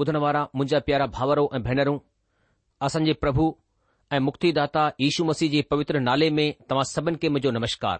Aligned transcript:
ॿुधण 0.00 0.16
वारा 0.22 0.40
मुंहिंजा 0.56 0.78
प्यारा 0.86 1.06
भाउरो 1.16 1.42
ऐं 1.54 1.62
भेनरूं 1.62 1.98
असांजे 2.86 3.12
प्रभु 3.22 3.44
ऐं 4.12 4.18
मुक्तिदाता 4.28 4.80
दाता 4.84 5.02
यीशू 5.02 5.24
मसीह 5.24 5.50
जे 5.50 5.60
पवित्र 5.70 5.98
नाले 6.06 6.28
में 6.38 6.46
तव्हां 6.70 6.84
सभिनि 6.92 7.16
खे 7.22 7.28
मुंहिंजो 7.34 7.50
नमस्कार 7.58 7.98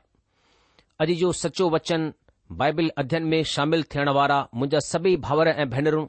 अॼु 1.04 1.14
जो 1.20 1.30
सचो 1.42 1.68
वचन 1.74 2.12
बाइबल 2.62 2.88
अध्ययन 3.02 3.24
में 3.32 3.38
शामिल 3.52 3.82
थियण 3.94 4.08
वारा 4.18 4.38
मुंहिंजा 4.54 4.78
सभई 4.86 5.16
भाउर 5.26 5.48
ऐं 5.48 5.68
भेनरूं 5.76 6.06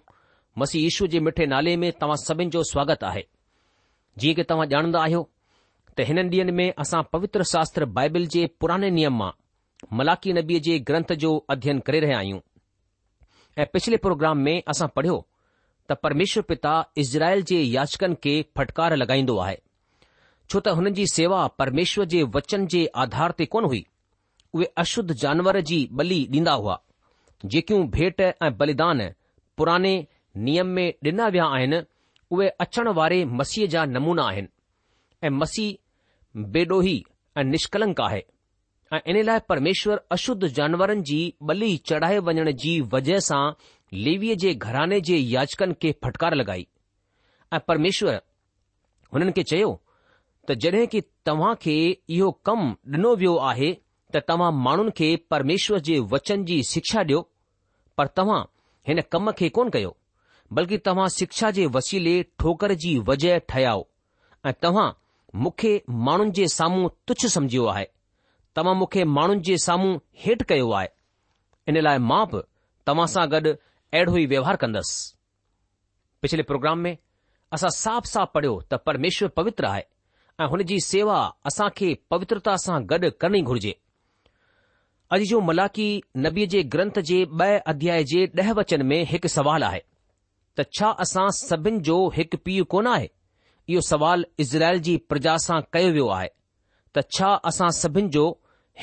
मसीह 0.62 0.82
यीशू 0.84 1.08
जे 1.14 1.20
मिठे 1.28 1.46
नाले 1.54 1.76
में 1.84 1.92
तव्हां 2.02 2.18
सभिनि 2.24 2.50
जो 2.58 2.64
स्वागत 2.72 3.04
आहे 3.12 3.24
जीअं 4.24 4.36
की 4.40 4.44
तव्हां 4.52 4.68
ॼाणंदा 4.74 5.02
आहियो 5.06 5.22
त 5.98 6.08
हिननि 6.10 6.30
ॾींहंनि 6.38 6.52
में 6.62 6.70
असां 6.86 7.02
पवित्र 7.14 7.44
शास्त्र 7.54 7.86
बाइबल 8.00 8.26
जे 8.38 8.46
पुराने 8.60 8.90
नियम 9.00 9.18
मां 9.24 9.32
मलाकी 10.02 10.34
नबीअ 10.40 10.60
जे 10.70 10.80
ग्रंथ 10.92 11.14
जो 11.26 11.38
अध्ययन 11.58 11.80
करे 11.90 12.00
रहिया 12.08 12.18
आहियूं 12.18 12.40
ऐं 13.58 13.66
पिछले 13.74 13.98
प्रोग्राम 14.10 14.38
में 14.50 14.56
असां 14.74 14.88
पढ़ियो 14.98 15.24
त 15.90 15.96
परमेश्वर 16.04 16.44
पिता 16.50 16.72
इज़राइल 16.98 17.42
जे 17.50 17.58
याचकनि 17.62 18.16
खे 18.24 18.36
फटकार 18.58 18.96
लॻाईंदो 19.02 19.36
आहे 19.46 19.58
छो 20.52 20.60
त 20.66 20.74
हुननि 20.78 20.92
जी 21.00 21.06
सेवा 21.16 21.46
परमेश्वर 21.62 22.06
जे 22.14 22.24
वचन 22.36 22.66
जे 22.74 22.86
आधार 23.04 23.32
ते 23.40 23.46
कोन 23.54 23.66
हुई 23.72 23.84
उहे 24.54 24.66
अशुद्ध 24.84 25.12
जानवर 25.24 25.60
जी 25.70 25.78
बली 26.00 26.20
ॾींदा 26.36 26.52
हुआ 26.62 26.80
जेकियूं 27.56 27.86
भेट 27.98 28.22
ऐं 28.22 28.52
बलिदान 28.58 29.02
पुराने 29.58 29.94
नियम 30.48 30.68
में 30.78 30.88
ॾिना 31.08 31.28
विया 31.38 31.46
आहिनि 31.58 31.82
उहे 32.36 32.48
अचण 32.66 32.88
वारे 33.00 33.24
मसीह 33.42 33.68
जा 33.76 33.86
नमूना 33.96 34.24
आहिनि 34.30 35.28
ऐं 35.28 35.30
मसीह 35.42 36.40
बेडोही 36.56 36.98
ऐं 37.38 37.44
निष्कलंक 37.50 38.02
आहे 38.08 38.24
ऐं 38.94 39.00
इन 39.12 39.24
लाइ 39.26 39.40
परमेश्वर 39.50 40.02
अशुद्ध 40.18 40.48
जानवरनि 40.60 41.02
जी 41.12 41.20
बली 41.52 41.76
चढ़ाए 41.90 42.18
वञण 42.30 42.52
जी 42.64 42.80
वजह 42.96 43.20
सां 43.30 43.44
लेवीअ 43.94 44.36
जे 44.40 44.54
घराने 44.54 45.00
जे 45.08 45.18
याचकनि 45.18 45.74
खे 45.82 45.94
फटकार 46.04 46.36
लॻाई 46.36 46.66
ऐं 47.54 47.60
परमेश्वर 47.68 48.14
हुननि 49.14 49.32
खे 49.32 49.44
चयो 49.52 49.72
त 50.48 50.52
जड॒हिं 50.62 50.88
की 50.88 51.02
तव्हां 51.26 51.54
खे 51.62 51.76
इहो 51.90 52.32
कमु 52.46 52.72
ॾिनो 52.96 53.14
वियो 53.22 53.36
आहे 53.52 53.72
त 54.16 54.22
तव्हां 54.30 54.52
माण्हुनि 54.66 54.92
खे 54.98 55.16
परमेश्वर 55.32 55.80
जे 55.90 56.00
वचन 56.12 56.46
जी 56.46 56.62
शिक्षा 56.72 57.02
ॾियो 57.04 57.22
पर 57.98 58.08
तव्हां 58.18 58.42
हिन 58.88 59.02
कम 59.12 59.32
खे 59.40 59.50
कोन 59.58 59.70
कयो 59.76 59.96
बल्कि 60.54 60.78
तव्हां 60.86 61.08
शिक्षा 61.18 61.52
जे 61.58 61.66
वसीले 61.76 62.22
ठोकर 62.40 62.74
जी 62.86 62.98
वजह 63.08 63.38
ठहियाओ 63.50 63.86
ऐं 64.48 64.54
तव्हां 64.62 64.90
मूंखे 65.44 65.72
माण्हुनि 66.08 66.32
जे 66.32 66.48
साम्हूं 66.58 66.90
तुछ 67.08 67.26
समझियो 67.34 67.66
आहे 67.76 67.86
तव्हां 68.56 68.76
मूंखे 68.78 69.04
माण्हुनि 69.14 69.42
जे 69.50 69.58
साम्हूं 69.68 69.98
हेठि 70.26 70.46
कयो 70.50 70.70
आहे 70.80 70.88
इन 71.70 71.82
लाइ 71.82 71.98
मां 72.12 72.24
बि 72.34 72.42
तव्हां 72.88 73.08
सां 73.16 73.26
गॾु 73.32 73.54
अहिड़ो 73.94 74.16
ई 74.18 74.26
वहिंवार 74.26 74.56
कंदुसि 74.62 75.14
पिछले 76.22 76.44
प्रोग्राम 76.52 76.80
में 76.86 76.98
असां 77.54 77.70
साफ़ 77.80 78.06
साफ़ 78.12 78.30
पढ़ियो 78.36 78.54
त 78.72 78.80
परमेश्वर 78.86 79.30
पवित्र 79.40 79.66
आहे 79.66 79.82
ऐं 80.42 80.48
हुन 80.54 80.64
जी 80.72 80.80
सेवा 80.86 81.18
असां 81.52 81.70
खे 81.80 81.94
पवित्रता 82.12 82.56
सां 82.66 82.80
गॾु 82.94 83.10
करणी 83.22 83.42
घुर्जे 83.52 83.74
अॼु 85.16 85.26
जो 85.34 85.40
मलाकी 85.50 85.88
नबीअ 86.26 86.48
जे 86.54 86.64
ग्रंथ 86.76 87.00
जे 87.12 87.20
ॿ 87.26 87.60
अध्याय 87.74 88.04
जे 88.14 88.26
ॾह 88.42 88.52
वचन 88.60 88.86
में 88.92 89.00
हिकु 89.14 89.28
सुवालु 89.38 89.66
आहे 89.68 89.82
त 90.60 90.66
छा 90.80 90.90
असां 91.06 91.28
सभिनि 91.42 91.80
जो 91.90 91.98
हिकु 92.18 92.38
पीउ 92.48 92.66
कोन 92.76 92.88
आहे 92.96 93.10
इहो 93.70 93.82
सवाल 93.94 94.26
इज़राइल 94.46 94.80
जी 94.88 94.98
प्रजा 95.12 95.38
सां 95.48 95.60
कयो 95.78 95.92
वियो 96.00 96.08
आहे 96.18 96.30
त 96.98 97.08
छा 97.18 97.32
असां 97.52 97.70
सभिनि 97.84 98.10
जो 98.20 98.26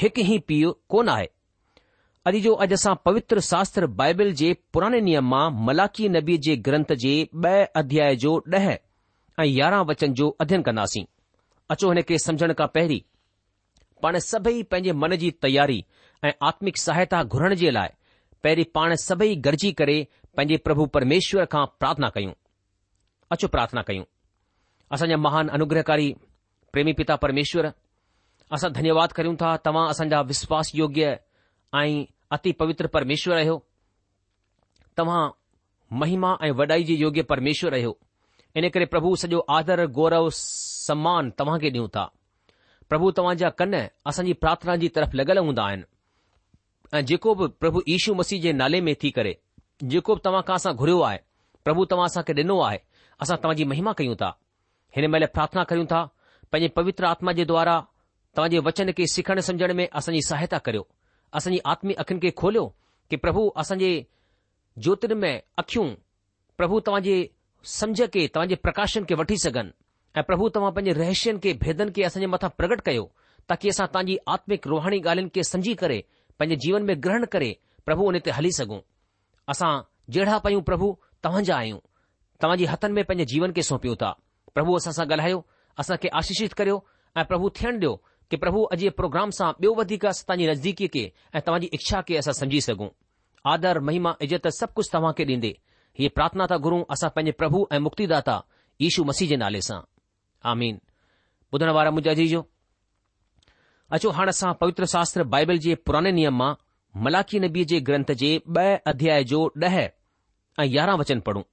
हिकु 0.04 0.28
ई 0.34 0.38
पीउ 0.52 0.72
कोन 0.94 1.08
आहे 1.16 1.28
अॼु 2.30 2.40
जो 2.42 2.50
अॼु 2.64 2.74
असां 2.74 2.94
पवित्र 3.06 3.40
शास्त्र 3.50 3.86
बाइबल 4.00 4.28
जे 4.40 4.50
पुराणे 4.74 4.98
नियम 5.06 5.28
मां 5.30 5.44
मलाकी 5.68 6.08
नबी 6.16 6.36
जे 6.46 6.54
ग्रंथ 6.66 6.92
जे 7.04 7.14
ॿ 7.44 7.66
अध्याय 7.80 8.16
जो 8.24 8.34
ॾह 8.54 8.68
ऐं 8.74 9.48
यारहं 9.48 9.84
वचन 9.88 10.12
जो 10.20 10.28
अध्ययन 10.44 10.62
कंदासीं 10.68 11.02
अचो 11.74 11.88
हिन 11.92 12.00
खे 12.08 12.18
समझण 12.26 12.52
खां 12.60 12.66
पहिरीं 12.76 13.00
पाण 14.02 14.18
सभई 14.26 14.62
पंहिंजे 14.74 14.92
मन 15.04 15.14
जी 15.22 15.30
तयारी 15.46 15.80
ऐं 16.28 16.32
आत्मिक 16.50 16.78
सहायता 16.84 17.22
घुरण 17.34 17.54
जे 17.64 17.70
लाइ 17.78 17.90
पहिरीं 18.44 18.64
पाण 18.78 18.94
सभई 19.06 19.34
गॾिजी 19.48 19.72
करे 19.82 19.98
पंहिंजे 20.36 20.56
प्रभु 20.68 20.86
परमेश्वर 20.98 21.44
खां 21.56 21.64
प्रार्थना 21.82 22.08
कयूं 22.20 22.32
अचो 23.36 23.48
प्रार्थना 23.56 23.82
कयूं 23.90 24.04
असांजा 24.94 25.16
महान 25.26 25.48
अनुग्रहकारी 25.58 26.12
प्रेमी 26.72 26.92
पिता 27.02 27.16
परमेश्वर 27.26 27.70
असां 28.56 28.72
धन्यवाद 28.80 29.12
करियूं 29.20 29.36
था 29.44 29.54
तव्हां 29.66 29.86
असांजा 29.96 30.20
विश्वास 30.34 30.72
योग्य 30.84 31.12
ऐं 31.74 32.04
अति 32.32 32.52
पवित्र 32.58 32.86
परमेश्वर 32.94 33.36
आहियो 33.36 33.62
तव्हां 34.96 35.28
महिमा 35.98 36.36
ऐं 36.44 36.50
वॾाई 36.58 36.84
जे 36.84 36.94
योग्य 36.94 37.22
परमेश्वर 37.32 37.74
आहियो 37.74 37.96
इन 38.60 38.68
करे 38.74 38.86
प्रभु 38.94 39.14
सॼो 39.22 39.38
आदर 39.58 39.86
गौरव 39.98 40.28
सम्मान 40.38 41.30
तव्हां 41.38 41.58
खे 41.60 41.70
ॾियूं 41.70 41.88
था 41.96 42.04
प्रभु 42.88 43.10
तव्हां 43.18 43.36
जा 43.42 43.50
कन 43.60 43.74
असांजी 44.12 44.32
प्रार्थना 44.42 44.76
जी 44.82 44.88
तरफ़ 44.98 45.16
लॻल 45.16 45.38
हूंदा 45.38 45.64
आइन 45.66 45.84
ऐं 46.94 47.04
जेको 47.10 47.34
बि 47.40 47.46
प्रभु 47.60 47.82
यीशु 47.88 48.14
मसीह 48.14 48.40
जे 48.42 48.52
नाले 48.52 48.80
में 48.88 48.94
थी 49.02 49.10
करे 49.18 49.36
जेको 49.94 50.14
बि 50.14 50.20
तव्हां 50.24 50.42
खां 50.48 50.56
असां 50.62 50.74
घुरियो 50.74 51.00
आहे 51.10 51.18
प्रभु 51.64 51.84
तव्हां 51.92 52.06
असां 52.08 52.22
खे 52.28 52.32
डि॒नो 52.40 52.58
आहे 52.68 52.78
असां 53.22 53.36
तव्हांजी 53.44 53.64
महिमा 53.72 53.92
कयूं 54.02 54.16
था 54.24 54.30
हिन 54.96 55.10
महिल 55.10 55.26
प्रार्थना 55.38 55.64
कयूं 55.72 55.86
था 55.94 56.02
पंहिंजे 56.52 56.68
पवित्र 56.80 57.04
आत्मा 57.14 57.32
जे 57.40 57.44
द्वारा 57.52 57.78
तव्हां 58.36 58.50
जे 58.50 58.58
वचन 58.68 58.92
खे 59.00 59.06
सिखण 59.14 59.40
समझण 59.50 59.74
में 59.80 59.88
असांजी 60.00 60.20
सहायता 60.28 60.58
करियो 60.68 60.86
असांजी 61.36 61.58
आत्मी 61.72 61.94
अखियुनि 62.02 62.28
खे 62.30 62.30
खोलियो 62.40 62.64
कि 63.10 63.16
प्रभु 63.24 63.48
असांजे 63.62 64.02
में 65.20 65.38
अखियूं 65.62 65.88
प्रभु 66.58 66.80
तव्हांजे 66.86 67.16
समझ 67.78 68.00
खे 68.14 68.26
तव्हांजे 68.34 68.54
प्रकाशन 68.66 69.04
खे 69.08 69.14
वठी 69.20 69.36
सघनि 69.44 69.70
ऐं 70.18 70.22
प्रभु 70.28 70.48
तव्हां 70.54 70.72
पंहिंजे 70.76 71.00
रहस्यनि 71.00 71.38
खे 71.44 71.52
भेदनि 71.64 71.92
खे 71.96 72.02
असांजे 72.08 72.26
मथां 72.34 72.48
प्रगट 72.58 72.80
कयो 72.88 73.04
ताकी 73.50 73.68
असां 73.74 73.86
तव्हांजी 73.94 74.16
आत्मिक 74.34 74.66
रुहाणी 74.72 74.98
ॻाल्हियुनि 75.06 75.30
खे 75.36 75.42
समझी 75.52 75.74
करे 75.82 76.00
पंहिंजे 76.38 76.56
जीवन 76.64 76.82
में 76.88 76.94
ग्रहण 77.04 77.24
करे 77.34 77.52
प्रभु 77.86 78.04
उन 78.10 78.18
ते 78.26 78.30
हली 78.38 78.50
सघूं 78.58 78.80
असां 79.54 79.72
जहिड़ा 80.16 80.36
पयूं 80.46 80.62
प्रभु 80.70 80.88
तव्हां 81.24 81.42
जा 81.50 81.56
आहियूं 81.56 81.78
तव्हां 82.42 82.56
जे 82.58 82.66
हथनि 82.72 82.92
में 82.98 83.04
पंहिंजे 83.10 83.24
जीवन 83.34 83.52
खे 83.56 83.62
सौंपियो 83.70 83.94
था 84.02 84.12
प्रभु 84.54 84.76
असां 84.80 84.92
सां 84.98 85.06
ॻाल्हायो 85.08 85.40
असांखे 85.82 86.08
आशीषित 86.22 86.52
करियो 86.60 86.78
ऐं 87.20 87.24
प्रभु 87.32 87.48
थियणु 87.60 87.78
ॾियो 87.80 87.94
કે 88.32 88.40
પ્રભુ 88.40 88.60
અજીય 88.74 88.94
પ્રોગ્રામ 88.98 89.30
સા 89.38 89.50
બેવધી 89.62 90.00
કા 90.04 90.14
સતાની 90.18 90.48
રઝદીકી 90.52 90.92
કે 90.94 91.04
તવાજી 91.46 91.72
ઈચ્છા 91.76 92.02
કે 92.08 92.14
આસા 92.18 92.36
સમજી 92.40 92.62
સગુ 92.66 92.86
આદર 93.52 93.76
મહિમા 93.88 94.16
ઈજત 94.24 94.46
સબ 94.58 94.70
કુછ 94.76 94.88
તવા 94.92 95.12
કે 95.16 95.26
દિન 95.30 95.42
દે 95.44 95.52
યે 96.02 96.14
પ્રાર્થના 96.16 96.48
તા 96.52 96.60
ગુરુ 96.64 96.78
આસા 96.88 97.12
પં 97.16 97.28
પ્રભુ 97.40 97.60
એ 97.74 97.82
મુક્તિદાતા 97.86 98.40
ઈશુ 98.84 99.04
મસીજ 99.08 99.32
નાલે 99.42 99.60
સા 99.68 99.82
આમીન 100.50 100.76
બુધનવાર 101.52 101.88
મુજજી 101.96 102.28
જો 102.32 102.40
અચો 103.94 104.08
હાણ 104.16 104.32
સા 104.40 104.56
પવિત્ર 104.60 104.84
શાસ્ત્ર 104.94 105.20
બાઇબલ 105.32 105.60
જી 105.64 105.76
પુરાને 105.86 106.10
નિયમ 106.18 106.36
માં 106.40 106.56
મલાકી 107.04 107.42
નબી 107.44 107.68
જી 107.70 107.82
ગ્રંથ 107.86 108.12
જી 108.20 108.40
બ 108.54 108.56
અધ્યાય 108.90 109.28
જો 109.30 109.40
10 109.60 109.92
અ 110.60 110.62
11 110.64 111.00
વચન 111.02 111.20
પઢું 111.26 111.44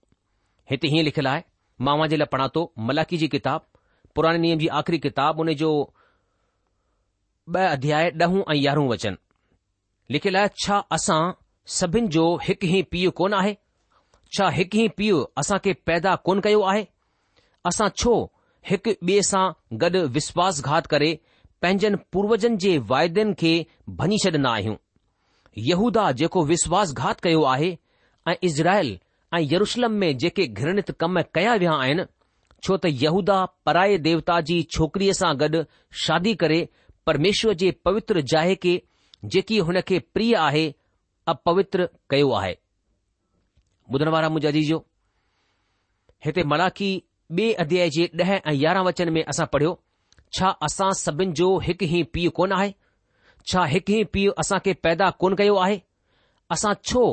હિતહી 0.72 1.04
લખલા 1.08 1.40
મામાજી 1.86 2.22
લ 2.22 2.26
પણાતો 2.34 2.62
મલાકીજી 2.88 3.34
કિતાબ 3.36 3.62
પુરાને 4.16 4.40
નિયમ 4.44 4.60
જી 4.64 4.72
આખરી 4.78 5.04
કિતાબ 5.08 5.36
ઉને 5.44 5.56
જો 5.62 5.70
ॿ 7.56 7.58
अध्याय 7.66 8.10
ॾहूं 8.22 8.42
ऐं 8.52 8.56
यारहं 8.56 8.88
वचन 8.88 9.16
लिखियलु 10.12 10.38
आहे 10.40 10.48
छा 10.64 10.78
असां 10.96 11.20
सभिनि 11.78 12.08
जो 12.16 12.24
हिकु 12.48 12.68
ई 12.78 12.82
पीउ 12.92 13.12
कोन 13.20 13.34
आहे 13.34 13.54
छा 14.38 14.50
हिकु 14.58 14.78
ई 14.84 14.88
पीउ 14.98 15.24
असांखे 15.42 15.74
पैदा 15.88 16.14
कोन 16.26 16.40
कयो 16.46 16.62
आहे 16.72 16.84
असां 17.72 17.88
छो 18.02 18.14
हिकु 18.72 18.92
ॿिए 19.10 19.22
सां 19.32 19.44
गॾु 19.84 20.02
विश्वासघात 20.18 20.88
करे 20.94 21.10
पंहिंजनि 21.62 22.02
पूर्वजनि 22.14 22.58
जे 22.66 22.78
वायदेन 22.92 23.34
खे 23.40 23.54
भञी 24.02 24.18
छॾन्दा 24.26 24.50
आहियूं 24.52 24.76
यहूदा 25.70 26.12
जेको 26.22 26.44
विश्वासघात 26.54 27.20
कयो 27.24 27.44
आहे 27.54 27.72
ऐं 28.30 28.36
इज़राइल 28.50 28.98
ऐं 29.38 29.42
यरुशलम 29.54 29.94
में 30.04 30.12
जेके 30.24 30.48
घणित 30.48 30.92
कम 31.00 31.22
कया 31.40 31.56
विया 31.64 31.74
आहिनि 31.86 32.04
छो 32.66 32.78
त 32.84 32.96
यहूदा 33.06 33.40
पराए 33.66 33.98
देवता 34.10 34.40
जी 34.52 34.62
छोकरीअ 34.76 35.14
सां 35.24 35.34
गॾु 35.44 35.64
शादी 36.06 36.34
करे 36.44 36.62
परमेश्वर 37.08 37.54
जे 37.62 37.72
पवित्र 37.86 38.22
जाहे 38.32 38.56
खे 38.64 38.82
जेकी 39.36 39.58
हुन 39.68 39.80
खे 39.88 40.00
प्रिय 40.14 40.34
आहे 40.40 40.72
अपवित्र 41.28 41.88
कयो 42.10 42.32
आहे 42.42 42.56
हिते 46.26 46.44
मलाकी 46.54 46.92
ॿिए 47.38 47.52
अध्याय 47.62 47.90
जे 47.96 48.06
ॾह 48.22 48.30
ऐं 48.36 48.54
यारहां 48.54 48.86
वचन 48.86 49.10
में 49.16 49.24
असां 49.32 49.46
पढ़ियो 49.54 49.74
छा 50.38 50.48
असां 50.68 50.90
सभिनि 51.02 51.32
जो 51.40 51.48
हिकु 51.66 51.86
ई 51.98 52.02
पीउ 52.16 52.30
कोन 52.40 52.52
आहे 52.60 52.72
छा 53.52 53.66
हिकु 53.74 53.94
ई 53.98 54.04
पीउ 54.16 54.32
असां 54.44 54.60
खे 54.68 54.74
पैदा 54.88 55.10
कोन 55.24 55.36
कयो 55.42 55.56
आहे 55.66 55.78
असां 56.58 56.74
छो 56.90 57.04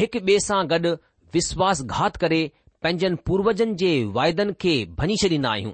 हिकु 0.00 0.24
ॿिए 0.30 0.38
सां 0.48 0.58
गॾु 0.72 0.92
विश्वासघात 1.38 2.16
करे 2.24 2.40
पंहिंजनि 2.82 3.22
पूर्वजनि 3.30 3.74
जे 3.84 3.92
वायदनि 4.18 4.52
खे 4.64 4.74
भञी 5.00 5.16
छॾींदा 5.24 5.50
आहियूं 5.52 5.72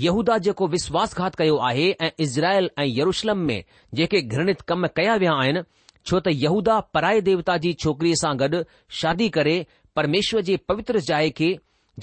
यहूदा 0.00 0.36
जेको 0.44 0.66
विश्वासघात 0.72 1.30
कयो 1.38 1.56
आहे 1.68 1.90
ऐं 2.00 2.10
इज़राइल 2.24 2.68
ऐं 2.78 2.84
यरूशलम 2.86 3.38
में 3.46 3.62
जेके 3.94 4.20
घृणित 4.22 4.60
कम 4.68 4.86
कया 4.96 5.14
विया 5.22 5.32
आहिनि 5.40 5.62
छो 6.06 6.20
त 6.20 6.28
यहूदा 6.32 6.78
पराए 6.94 7.20
देवता 7.28 7.56
जी 7.64 7.72
छोकरीअ 7.82 8.14
सां 8.20 8.32
गॾु 8.42 8.62
शादी 9.00 9.28
करे 9.38 9.54
परमेश्वर 9.96 10.40
जे 10.48 10.56
पवित्र 10.68 11.00
जाइ 11.08 11.30
खे 11.40 11.50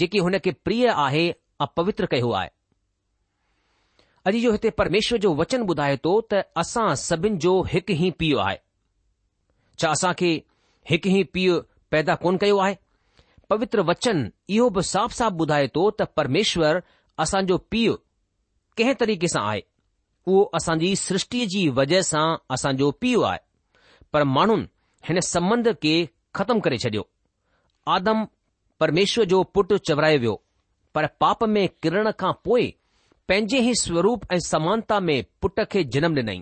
जेकी 0.01 0.17
हुन 0.27 0.38
खे 0.48 0.51
प्रिय 0.65 0.88
आहे 1.05 1.24
अपवित्र 1.67 2.05
कयो 2.13 2.31
आहे 2.41 2.50
अॼु 4.29 4.39
जो 4.46 4.51
हिते 4.51 4.69
परमेश्वर 4.81 5.17
जो 5.25 5.34
वचन 5.41 5.65
ॿुधाए 5.74 5.98
थो 6.05 6.19
त 6.34 6.43
असां 6.63 6.88
सभिनि 7.05 7.38
जो 7.48 7.62
हिकु 7.74 7.93
ई 7.93 8.12
पीउ 8.22 8.38
आहे 8.46 8.58
छा 9.81 9.89
असां 9.98 10.13
खे 10.22 10.31
हिकु 10.91 11.10
ई 11.19 11.24
पीउ 11.38 11.60
पैदा 11.91 12.15
कोन 12.25 12.38
कयो 12.46 12.58
आहे 12.67 12.77
पवित्र 13.53 13.81
वचन 13.91 14.19
इहो 14.58 14.69
बि 14.69 14.81
साफ़ 14.93 15.13
साफ़ 15.22 15.41
ॿुधाए 15.43 15.67
थो 15.75 15.89
त 16.00 16.08
परमेश्वर 16.22 16.81
असांजो 17.23 17.55
पीउ 17.71 17.93
कंहिं 18.77 18.95
तरीक़े 19.01 19.27
सां 19.27 19.41
आहे 19.47 19.61
उहो 20.27 20.43
असांजी 20.59 20.91
सृष्टि 20.99 21.39
जी 21.53 21.63
वजह 21.79 22.01
सां 22.11 22.27
असांजो 22.55 22.89
पीउ 23.01 23.21
आहे 23.29 23.39
पर 24.13 24.23
माण्हुनि 24.35 24.65
हिन 25.07 25.19
संबंध 25.33 25.67
खे 25.83 25.95
ख़तमु 26.38 26.59
करे 26.65 26.77
छडि॒यो 26.83 27.03
आदम 27.95 28.23
परमेश्वर 28.83 29.23
जो 29.33 29.41
पुटु 29.57 29.77
चवराए 29.89 30.17
वियो 30.23 30.35
पर 30.95 31.05
पाप 31.23 31.43
में 31.55 31.67
किरण 31.83 32.09
खां 32.19 32.31
पोइ 32.45 32.69
पंहिंजे 33.29 33.59
ई 33.69 33.73
स्वरूप 33.81 34.23
ऐं 34.33 34.39
समानता 34.51 34.99
में 35.07 35.23
पुट 35.41 35.59
खे 35.71 35.83
जनम 35.95 36.15
ॾिनई 36.21 36.39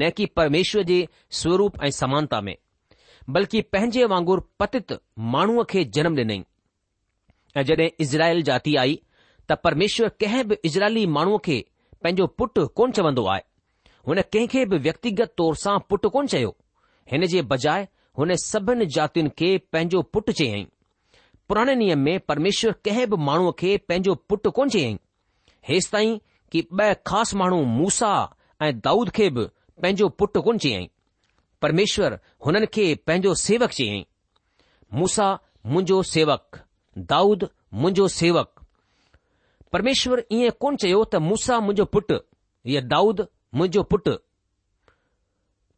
न 0.00 0.10
कि 0.16 0.26
परमेश्वर 0.38 0.82
जे 0.92 1.00
स्वरूप 1.40 1.82
ऐं 1.84 1.90
समानता 2.00 2.40
में 2.46 2.54
बल्कि 3.34 3.60
पंहिंजे 3.72 4.04
वांगुर 4.12 4.42
पतित 4.60 4.92
माण्हूअ 5.34 5.64
खे 5.72 5.84
जनम 5.98 6.16
ॾिनई 6.24 6.40
ऐं 7.60 7.64
जडे॒ 7.72 7.90
इज़राइल 8.06 8.42
जाती 8.50 8.76
आई 8.84 8.96
त 9.48 9.52
परमेश्वर 9.64 10.08
कंहिं 10.20 10.46
बि 10.48 10.56
इज़राइली 10.64 11.06
माण्हूअ 11.16 11.38
खे 11.44 11.56
पंहिंजो 12.04 12.26
पुटु 12.38 12.66
कोन 12.78 12.90
चवंदो 12.96 13.24
आहे 13.32 13.42
हुन 14.08 14.20
कंहिं 14.32 14.48
खे 14.52 14.64
बि 14.70 14.78
व्यक्तिगत 14.86 15.32
तौर 15.38 15.56
सां 15.64 15.78
पुटु 15.90 16.08
कोन 16.14 16.26
चयो 16.32 16.54
हिन 17.12 17.26
जे 17.34 17.42
बजाए 17.52 17.86
हुन 18.18 18.34
सभिनि 18.44 18.86
जातियुनि 18.96 19.30
खे 19.38 19.50
पंहिंजो 19.72 20.02
पुटु 20.14 20.32
चयई 20.40 20.66
पुराणे 21.48 21.74
नियम 21.82 21.98
में 22.06 22.18
परमेश्वर 22.30 22.72
कंहिं 22.84 23.06
बि 23.10 23.16
माण्हूअ 23.28 23.52
खे 23.60 23.76
पंहिंजो 23.88 24.14
पुटु 24.28 24.50
कोन 24.58 24.68
चयई 24.76 24.98
हेसि 25.68 25.88
ताईं 25.92 26.16
की 26.52 26.60
ॿ 26.80 26.94
ख़ासि 27.08 27.36
माण्हू 27.38 27.62
मूसा 27.78 28.10
ऐं 28.62 28.72
दाऊद 28.86 29.10
खे 29.16 29.28
बि 29.38 29.44
पंहिंजो 29.82 30.08
पुटु 30.20 30.42
कोन 30.48 30.58
चयाईं 30.66 30.86
परमेश्वर 31.62 32.18
हुननि 32.46 32.66
खे 32.76 32.86
पंहिंजो 33.06 33.34
सेवक 33.46 33.70
चयई 33.78 34.04
मूसा 35.00 35.28
मुंहिंजो 35.72 36.02
सेवक 36.14 36.62
दाऊद 37.12 37.48
मुंहिंजो 37.82 38.06
सेवक 38.20 38.55
પરમેશ્વર 39.72 40.18
ઇએ 40.30 40.50
કોન 40.60 40.76
છયો 40.80 41.04
તો 41.10 41.18
મૂસા 41.26 41.60
મુંજો 41.66 41.84
પુટ 41.94 42.10
યા 42.74 42.88
દાઉદ 42.92 43.18
મુંજો 43.58 43.82
પુટ 43.90 44.06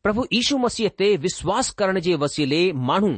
પ્રભુ 0.04 0.22
ઈશુ 0.36 0.54
મસીયતે 0.64 1.06
વિશ્વાસ 1.26 1.66
કરણ 1.78 2.00
જે 2.06 2.12
વસીલે 2.22 2.60
માનું 2.88 3.16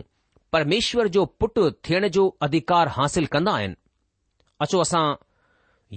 પરમેશ્વર 0.53 1.07
જો 1.15 1.23
પુટ 1.41 1.57
થેણ 1.87 2.07
જો 2.17 2.25
અધિકાર 2.47 2.87
હાंसिल 2.97 3.27
કરનાયન 3.33 3.75
અચો 4.65 4.77
અસા 4.87 5.09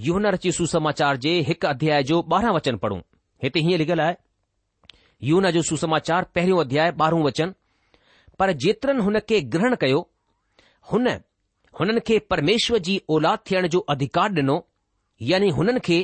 યોહનાર 0.05 0.35
ચી 0.43 0.53
સુસમાચાર 0.59 1.15
જે 1.23 1.31
હક 1.47 1.61
અધ્યાય 1.73 2.07
જો 2.09 2.17
12 2.21 2.59
વચન 2.59 2.77
પઢું 2.83 3.01
હેતે 3.43 3.59
હી 3.65 3.77
લિગલાય 3.81 4.15
યોના 5.29 5.55
જો 5.55 5.61
સુસમાચાર 5.69 6.23
પહેરો 6.33 6.55
અધ્યાય 6.65 6.93
12મ 6.95 7.21
વચન 7.27 7.49
પર 8.37 8.49
જેતરણ 8.63 9.01
હનકે 9.07 9.35
ગ્રહણ 9.53 9.77
કયો 9.81 10.01
હન 10.89 11.05
हुननि 11.79 11.99
खे 12.07 12.17
परमेश्वर 12.31 12.79
जी 12.87 13.01
औलाद 13.13 13.39
थियण 13.51 13.67
जो 13.75 13.79
अधिकार 13.93 14.29
डि॒नो 14.31 14.57
यानी 15.29 15.49
हुननि 15.59 15.79
खे 15.87 15.97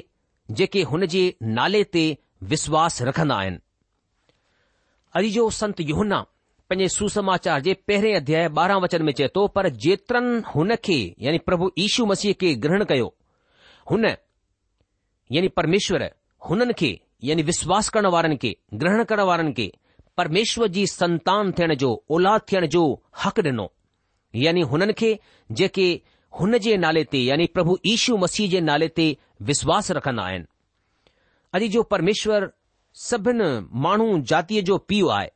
जेके 0.59 0.81
हुन 0.91 1.05
जे 1.15 1.21
नाले 1.57 1.83
ते 1.95 2.03
विश्वास 2.53 3.01
रखंदा 3.09 3.35
आहिनि 3.41 3.59
अॼु 5.19 5.29
जो 5.35 5.49
संत 5.59 5.79
युन्ना 5.91 6.19
पंहिंजे 6.69 6.87
सुसमाचार 6.95 7.61
जे 7.67 7.73
पहिरें 7.87 8.15
अध्याय 8.15 8.47
ॿारहां 8.61 8.81
वचन 8.83 9.03
में 9.05 9.13
चए 9.19 9.27
थो 9.35 9.47
पर 9.57 9.69
जेतरन 9.85 10.27
हुन 10.55 10.75
खे 10.89 10.97
यानी 11.27 11.37
प्रभु 11.49 11.71
यीशू 11.79 12.05
मसीह 12.13 12.33
खे 12.41 12.53
ग्रहण 12.65 12.83
कयो 12.93 13.13
हुन 13.91 14.05
यानी 15.37 15.47
परमेश्वर 15.61 16.09
हुननि 16.49 16.73
खे 16.81 16.91
यानी 17.29 17.43
विश्वास 17.51 17.89
करण 17.95 18.05
वारनि 18.17 18.37
खे 18.43 18.55
ग्रहण 18.83 19.03
करण 19.11 19.23
वारनि 19.31 19.51
खे 19.59 19.71
परमेश्वर 20.17 20.67
जी 20.77 20.85
संतान 21.01 21.51
थियण 21.59 21.73
जो 21.85 21.91
औलाद 22.17 22.41
थियण 22.51 22.65
जो 22.77 22.83
हक़ 23.25 23.39
डि॒नो 23.47 23.67
यानी 24.35 24.61
हुननि 24.71 24.93
खे 24.93 25.17
जेके 25.59 25.89
हुन 26.39 26.57
जे 26.63 26.75
नाले 26.77 27.03
ते 27.11 27.17
यानी 27.23 27.45
प्रभु 27.53 27.77
ईशू 27.87 28.17
मसीह 28.17 28.49
जे 28.49 28.59
नाले 28.61 28.87
ते 28.97 29.07
विश्वास 29.49 29.91
रखंदा 29.97 30.23
आहिनि 30.23 30.45
अॼु 31.55 31.67
जो 31.75 31.83
परमेश्वर 31.93 32.49
सभिनि 33.07 33.47
माण्हू 33.85 34.19
जातीअ 34.31 34.61
जो 34.69 34.77
पीउ 34.91 35.07
आहे 35.17 35.29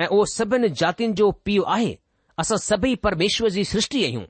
ऐं 0.00 0.06
उहो 0.06 0.24
सभिनी 0.34 0.68
जातियुनि 0.82 1.14
जो 1.20 1.30
पीउ 1.44 1.62
आहे 1.76 1.96
असां 2.38 2.56
सभई 2.66 2.94
परमेश्वर 3.08 3.50
जी 3.50 3.64
सृष्टि 3.72 4.04
आहियूं 4.04 4.22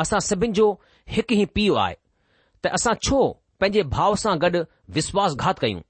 असां 0.00 0.20
सभिनि 0.28 0.52
जो 0.60 0.70
हिकु 1.16 1.34
ई 1.34 1.44
पीउ 1.54 1.74
आहे 1.84 1.94
त 2.62 2.66
असां 2.78 2.94
छो 3.04 3.20
पंहिंजे 3.60 3.82
भाव 3.96 4.14
सां 4.24 4.36
गॾु 4.42 4.62
विश्वासघात 4.96 5.58
कयूं 5.62 5.80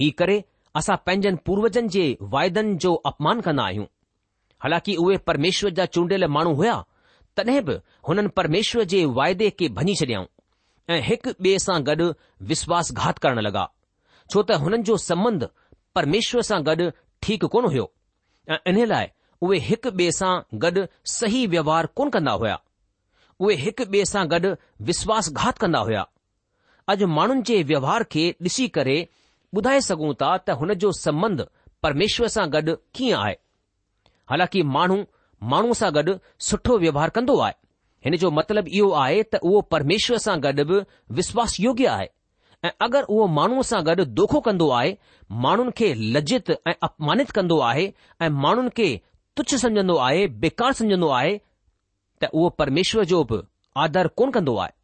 हीउ 0.00 0.10
करे 0.18 0.42
असां 0.78 0.96
पंहिंजनि 1.06 1.36
पूर्वजनि 1.46 1.88
जे 1.98 2.06
वाइदनि 2.36 2.74
जो 2.86 2.94
अपमान 3.12 3.40
कंदा 3.48 3.64
आहियूं 3.64 3.86
हालांकि 4.62 4.94
उहे 4.96 5.16
परमेश्वर 5.26 5.70
जा 5.78 5.84
चूंडियल 5.86 6.24
माण्हू 6.34 6.54
हुया 6.60 6.80
तॾहिं 7.38 7.60
बि 7.64 7.74
हुननि 8.08 8.28
परमेश्वर 8.36 8.84
जे 8.92 9.04
वाइदे 9.18 9.48
खे 9.58 9.68
भञी 9.78 9.94
छडि॒याऊं 10.00 10.26
ऐं 10.94 11.00
हिकु 11.08 11.30
ॿिए 11.46 11.58
सां 11.66 11.78
गॾु 11.88 12.06
विश्वासघात 12.50 13.18
करण 13.24 13.38
लॻा 13.46 13.64
छो 14.32 14.42
त 14.50 14.58
हुननि 14.64 14.82
जो 14.90 14.96
संबंध 15.08 15.48
परमेश्वर 15.98 16.42
सां 16.50 16.60
गॾु 16.68 16.88
ठीकु 17.26 17.48
कोन 17.54 17.64
हुयो 17.72 17.86
ऐं 18.50 18.56
इन 18.72 18.78
लाइ 18.92 19.06
उहे 19.46 19.58
हिकु 19.68 19.90
ॿिए 20.00 20.10
सां 20.20 20.32
गॾु 20.64 20.86
सही 21.18 21.46
व्यवहार 21.56 21.86
कोन 22.00 22.10
कंदा 22.16 22.32
हुया 22.42 22.58
उहे 23.44 23.54
हिकु 23.64 23.84
ॿिए 23.92 24.04
सां 24.12 24.26
गॾु 24.34 24.54
विश्वासघात 24.90 25.58
कंदा 25.64 25.84
हुया 25.90 26.06
अॼु 26.94 27.06
माण्हुनि 27.18 27.42
जे 27.50 27.62
व्यवहार 27.72 28.02
खे 28.14 28.28
ॾिसी 28.48 28.68
करे 28.78 28.98
ॿुधाए 29.58 29.80
सघूं 29.92 30.12
था 30.24 30.36
त 30.48 30.58
हुन 30.62 30.72
जो 30.86 30.92
संबंध 31.06 31.46
परमेश्वर 31.84 32.28
सां 32.38 32.50
गॾु 32.56 32.74
कीअं 32.94 33.18
आहे 33.24 33.36
हालांकि 34.30 34.62
माण्हू 34.76 34.96
माण्हूअ 35.50 35.74
सां 35.74 35.90
गॾु 35.94 36.12
सुठो 36.48 36.76
व्यवहार 36.78 37.08
कंदो 37.16 37.36
आहे 37.46 37.54
हिन 38.04 38.16
जो 38.22 38.30
मतिलबु 38.38 38.68
इहो 38.78 38.90
आहे 39.02 39.22
त 39.22 39.36
उहो 39.42 39.60
परमेश्वर 39.74 40.18
सां 40.26 40.36
गॾु 40.46 40.64
बि 40.70 40.78
विश्वास 41.18 41.56
योग्य 41.60 41.86
आहे 41.94 42.06
ऐं 42.66 42.70
अगरि 42.86 43.04
उहो 43.14 43.26
माण्हूअ 43.38 43.62
सां 43.70 43.80
गॾु 43.88 44.04
दोखो 44.20 44.40
कंदो 44.46 44.68
आहे 44.78 44.90
माण्हुनि 45.46 45.72
खे 45.80 45.92
लज्जित 46.16 46.50
ऐं 46.66 46.72
अपमानित 46.88 47.30
कंदो 47.38 47.58
आहे 47.70 47.86
ऐं 48.20 48.28
माण्हुनि 48.46 48.70
खे 48.76 48.88
तुच्छ 49.36 49.54
सम्झंदो 49.64 49.96
आहे 50.08 50.26
बेकार 50.44 50.72
सम्झंदो 50.80 51.08
आहे 51.18 51.36
त 52.22 52.32
उहो 52.32 52.48
परमेश्वर 52.60 53.04
जो 53.12 53.22
बि 53.30 53.38
आदर 53.84 54.06
कोन 54.20 54.30
कंदो 54.38 54.56
आहे 54.64 54.74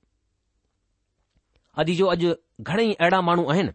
अदी 1.82 1.94
जो 2.00 2.06
अॼु 2.14 2.34
घणेई 2.68 2.92
अहिड़ा 3.00 3.20
माण्हू 3.28 3.44
आहिनि 3.54 3.70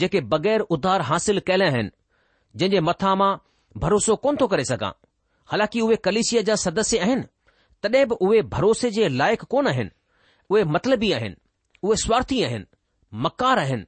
जेके 0.00 0.20
बगै़र 0.34 0.60
उधार 0.76 1.00
हासिल 1.10 1.40
कयल 1.46 1.62
आहिनि 1.68 1.90
जंहिंजे 2.58 2.80
मथां 2.90 3.14
मां 3.24 3.30
भरोसो 3.76 4.14
कोन 4.24 4.36
थो 4.40 4.46
करे 4.48 4.64
सघां 4.64 4.90
हालांकि 5.50 5.80
उहे 5.80 5.96
कलेसीअ 6.04 6.42
जा 6.48 6.54
सदस्य 6.64 6.98
आहिनि 7.04 7.22
तॾहिं 7.82 8.04
बि 8.08 8.14
उहे 8.26 8.40
भरोसे 8.54 8.90
जे 8.90 9.08
लाइक़ु 9.08 9.46
कोन 9.50 9.66
आहिनि 9.68 9.90
उहे 10.50 10.64
मतिलबी 10.76 11.12
आहिनि 11.12 11.34
उहे 11.82 11.96
स्वार्थी 12.04 12.42
आहिनि 12.44 12.64
मकार 13.26 13.58
आहिनि 13.58 13.84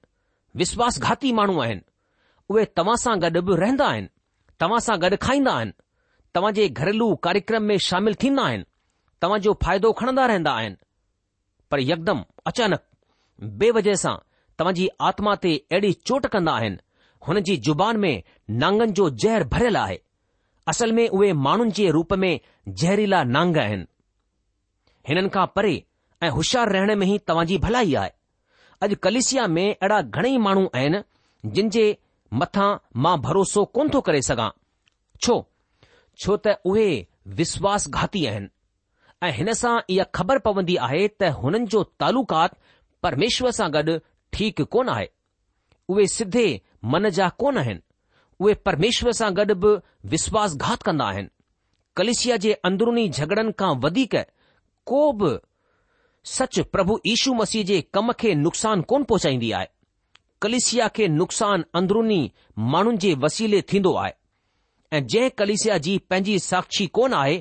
विश्वासघाती 0.60 1.32
माण्हू 1.38 1.58
आहिनि 1.62 1.82
उहे 2.50 2.64
तव्हां 2.78 2.96
सां 3.04 3.16
गॾु 3.22 3.40
बि 3.50 3.56
रहंदा 3.62 3.86
आहिनि 3.94 4.08
तव्हां 4.60 4.80
सां 4.88 4.98
गॾु 5.04 5.16
खाईंदा 5.26 5.52
आहिनि 5.58 5.72
तव्हां 6.34 6.52
जे 6.60 6.68
घरेलू 6.68 7.14
कार्यक्रम 7.26 7.62
में 7.72 7.76
शामिल 7.88 8.14
थींदा 8.24 8.42
आहिनि 8.50 8.64
तव्हां 9.22 9.40
जो 9.48 9.52
फ़ाइदो 9.62 9.92
खणंदा 10.02 10.26
रहंदा 10.32 10.52
आहिनि 10.60 10.76
पर 11.70 11.80
यकदम 11.80 12.24
अचानक 12.46 12.82
बेवजह 13.40 13.78
वजह 13.80 13.94
सां 14.04 14.16
तव्हांजी 14.58 14.88
आत्मा 15.10 15.34
ते 15.44 15.56
अहिड़ी 15.72 15.92
चोट 16.10 16.26
कंदा 16.36 16.52
आहिनि 16.60 16.76
हुन 17.28 17.40
जी 17.46 17.56
ज़ुबान 17.56 17.96
में 18.00 18.22
नांगनि 18.60 18.92
जो 18.98 19.08
ज़हर 19.24 19.44
भरियलु 19.52 19.78
आहे 19.78 19.98
असल 20.68 20.92
में 20.92 21.08
उहे 21.08 21.32
माण्हुनि 21.46 21.70
जे 21.78 21.90
रूप 21.96 22.12
में 22.22 22.30
ज़हरीला 22.68 23.22
नांग 23.34 23.56
आहिनि 23.58 23.84
हिननि 25.08 25.28
खां 25.34 25.46
परे 25.56 25.74
ऐं 26.22 26.30
होशियार 26.36 26.72
रहण 26.72 26.94
में 27.02 27.06
ई 27.06 27.18
तव्हां 27.28 27.46
जी 27.50 27.58
भलाई 27.66 27.94
आहे 28.02 28.10
अॼु 28.86 28.96
कलिसिया 29.06 29.46
में 29.56 29.64
अहिड़ा 29.64 30.00
घणेई 30.02 30.36
माण्हू 30.46 30.68
आहिनि 30.80 31.02
जिन 31.58 31.70
जे 31.76 31.84
मथां 32.42 32.70
मां 33.06 33.16
भरोसो 33.28 33.64
कोन 33.78 33.90
थो 33.94 34.00
करे 34.08 34.22
सघां 34.30 34.48
छो 35.26 35.36
छो 36.20 36.36
त 36.46 36.56
उहे 36.72 36.88
विश्वासघाती 37.40 38.24
आहिनि 38.32 38.48
ऐं 39.28 39.32
हिन 39.40 39.52
सां 39.62 39.78
इहा 39.96 40.04
ख़बर 40.18 40.38
पवंदी 40.50 40.76
आहे 40.88 41.06
त 41.22 41.34
हुननि 41.42 41.66
जो 41.76 41.82
तालुकात 42.04 42.58
परमेश्वर 43.08 43.50
सां 43.60 43.70
गॾु 43.78 43.98
ठीकु 44.36 44.64
कोन 44.76 44.88
आहे 44.96 45.08
उहे 45.90 46.06
सिधे 46.06 46.46
मन 46.92 47.08
जा 47.18 47.28
कोन 47.42 47.56
आहिनि 47.58 47.80
उहे 48.42 48.54
परमेश्वर 48.68 49.12
सां 49.20 49.30
गॾु 49.38 49.54
बि 49.62 49.70
विश्वासघात 50.12 50.82
कंदा 50.88 51.06
आहिनि 51.12 51.28
कलिसिया 52.00 52.36
जे 52.44 52.52
अंदरुनी 52.68 53.08
झगड़नि 53.10 53.52
खां 53.62 53.70
वधीक 53.84 54.14
को 54.90 55.00
बि 55.22 55.30
सच 56.34 56.58
प्रभु 56.74 56.98
यीशू 57.06 57.34
मसीह 57.40 57.64
जे 57.72 57.80
कम 57.96 58.12
खे 58.22 58.34
नुक़सानु 58.44 58.82
कोन 58.92 59.04
पहुचाईंदी 59.12 59.50
आहे 59.60 59.66
कलिसिया 60.44 60.88
खे 60.98 61.08
नुक़सानु 61.16 61.64
अंदरुनी 61.80 62.20
माण्हुनि 62.74 62.98
जे 63.06 63.14
वसीले 63.24 63.62
थींदो 63.72 63.94
आहे 64.04 64.12
ऐं 64.98 65.04
जंहिं 65.14 65.30
कलिसिया 65.42 65.78
जी 65.86 65.96
पंहिंजी 66.10 66.38
साक्षी 66.50 66.86
कोन 66.98 67.14
आहे 67.22 67.36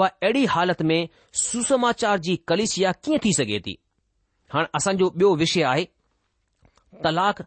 उहे 0.00 0.08
अहिड़ी 0.08 0.44
हालति 0.56 0.84
में 0.90 0.98
सुसमाचार 1.46 2.18
जी 2.28 2.36
कलेसिया 2.52 2.92
कीअं 3.04 3.18
थी 3.24 3.32
सघे 3.40 3.60
थी 3.66 3.76
हाणे 4.54 4.68
असांजो 4.80 5.08
ॿियो 5.18 5.34
विषय 5.44 5.62
आहे 5.72 5.84
तलाक 7.04 7.42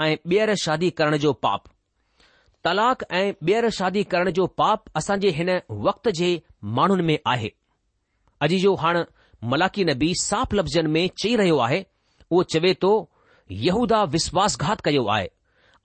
ऐं 0.00 0.16
ॿीहर 0.30 0.54
शादी 0.62 0.88
करण 0.98 1.16
जो 1.22 1.32
पाप 1.44 1.64
तलाक 2.64 3.02
ऐं 3.14 3.32
ॿीहर 3.46 3.68
शादी 3.78 4.02
करण 4.12 4.30
जो 4.38 4.46
पाप 4.62 4.84
असांजे 4.96 5.28
हिन 5.38 5.48
वक़्त 5.86 6.08
जे 6.20 6.30
माण्हुनि 6.78 7.02
में 7.10 7.16
आहे 7.32 7.48
अॼु 8.46 8.58
जो 8.62 8.74
हाणे 8.82 9.02
मलाकी 9.50 9.84
नबी 9.84 10.12
साफ़ 10.20 10.54
लफ़्ज़नि 10.54 10.88
में 10.92 11.08
चई 11.22 11.34
रहियो 11.40 11.58
आहे 11.66 11.82
उहो 12.30 12.42
चवे 12.52 12.72
थो 12.82 12.92
यहूदा 13.66 14.02
विश्वासघात 14.14 14.80
कयो 14.84 15.04
आहे 15.16 15.28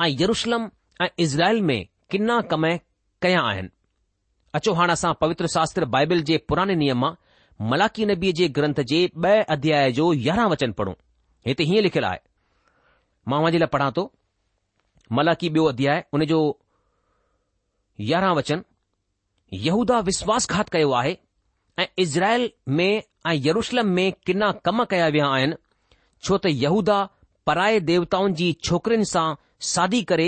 ऐं 0.04 0.10
यरुशलम 0.22 0.70
ऐं 1.02 1.08
इज़राइल 1.26 1.62
में 1.70 1.80
किना 2.12 2.40
कम 2.52 2.68
कया 3.22 3.42
आहिनि 3.52 3.70
अचो 4.60 4.74
हाणे 4.80 4.94
असां 4.94 5.12
पवित्र 5.22 5.48
शास्त्र 5.56 5.86
बाइबिल 5.96 6.22
जे 6.32 6.38
पुराने 6.50 6.76
नियम 6.84 7.00
मां 7.06 7.12
मलाकी 7.72 8.06
नबीअ 8.14 8.34
जे 8.42 8.48
ग्रंथ 8.60 8.80
जे 8.94 9.02
ॿ 9.08 9.44
अध्याय 9.58 9.92
जो 10.02 10.12
यारहं 10.28 10.50
वचन 10.56 10.72
पढ़ूं 10.82 10.94
हिते 11.48 11.64
हीअं 11.72 11.84
लिखियलु 11.84 12.08
आहे 12.08 12.20
मांवां 13.32 13.52
जे 13.52 13.58
लाइ 13.58 13.68
पढ़ा 13.74 13.90
थो 13.98 14.12
माला 15.18 15.34
की 15.42 15.48
ॿियो 15.50 15.64
अध्याय 15.70 16.04
उन 16.14 16.26
जो 16.32 16.40
यारहां 18.10 18.36
वचन 18.36 18.62
यूदा 19.64 20.00
विश्वासघात 20.10 20.70
कयो 20.72 20.92
आहे 21.02 21.14
ऐं 21.82 21.86
इज़राइल 22.04 22.52
में 22.78 22.88
ऐं 23.28 23.34
यरुशलम 23.48 23.88
में 23.98 24.12
किना 24.26 24.52
कम 24.66 24.84
कया 24.92 25.08
विया 25.16 25.28
आहिनि 25.36 25.56
छो 26.24 26.38
त 26.46 26.52
यहूदा 26.64 26.98
पराए 27.48 27.80
देवताउनि 27.92 28.34
जी 28.42 28.52
छोकरिन 28.68 29.04
सां 29.14 29.26
सादी 29.74 30.02
करे 30.12 30.28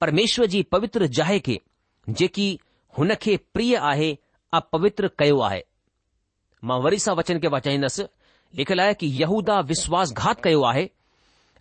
परमेश्वर 0.00 0.46
जी 0.54 0.62
पवित्र 0.74 1.06
जाए 1.18 1.38
खे 1.48 1.60
जेकी 2.20 2.46
हुन 2.98 3.14
खे 3.22 3.36
प्रिय 3.54 3.74
आहे 3.92 4.10
आ 4.54 4.60
कयो 4.74 5.40
आहे 5.50 5.62
मां 6.68 6.80
वरी 6.82 6.98
सां 7.06 7.14
वचन 7.16 7.38
खे 7.40 7.48
वचाईंदसि 7.56 8.04
लिखियलु 8.58 8.82
आहे 8.82 8.94
कि 9.02 9.06
यहूदा 9.20 9.60
विश्वासघात 9.72 10.40
कयो 10.44 10.62
आहे 10.72 10.88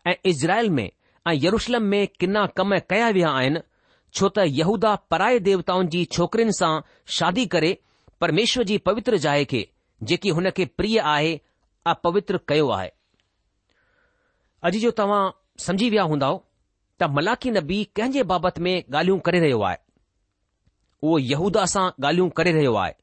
ऐं 0.08 0.14
इज़राइल 0.30 0.70
में 0.72 0.86
ऐं 1.28 1.34
यरुषलम 1.34 1.84
में 1.94 2.08
किना 2.20 2.46
कम 2.58 2.78
कया 2.90 3.10
विया 3.18 3.30
आहिनि 3.40 3.60
छो 4.18 4.30
त 4.38 4.44
यहूदा 4.58 4.94
पराए 5.12 5.40
देवताउनि 5.48 5.90
जी 5.96 6.04
छोकरिन 6.18 6.52
सां 6.60 6.72
शादी 7.16 7.46
करे 7.56 7.72
परमेश्वर 8.22 8.64
जी 8.70 8.78
पवित्र 8.90 9.18
जाइ 9.26 9.46
खे 9.54 9.68
जेकी 10.12 10.30
हुन 10.38 10.50
खे 10.60 10.66
प्रिय 10.80 11.00
आहे 11.14 11.34
आ 11.88 11.94
पवित्र 12.08 12.40
कयो 12.52 12.70
आहे 12.78 12.90
अॼु 14.70 14.80
जो 14.86 14.92
तव्हां 15.00 15.22
सम्झी 15.66 15.90
विया 15.96 16.04
हूंदव 16.14 16.40
त 17.02 17.10
मलाकी 17.18 17.52
नबी 17.58 17.84
कहिंजे 18.00 18.24
बाबति 18.32 18.62
में 18.68 18.74
ॻाल्हियूं 18.84 19.20
करे 19.28 19.40
रहियो 19.46 19.62
आहे 19.72 19.78
उहो 21.08 21.18
यहूदा 21.32 21.66
सां 21.74 21.86
ॻाल्हियूं 22.04 22.30
करे 22.40 22.52
रहियो 22.60 22.74
आहे 22.86 22.94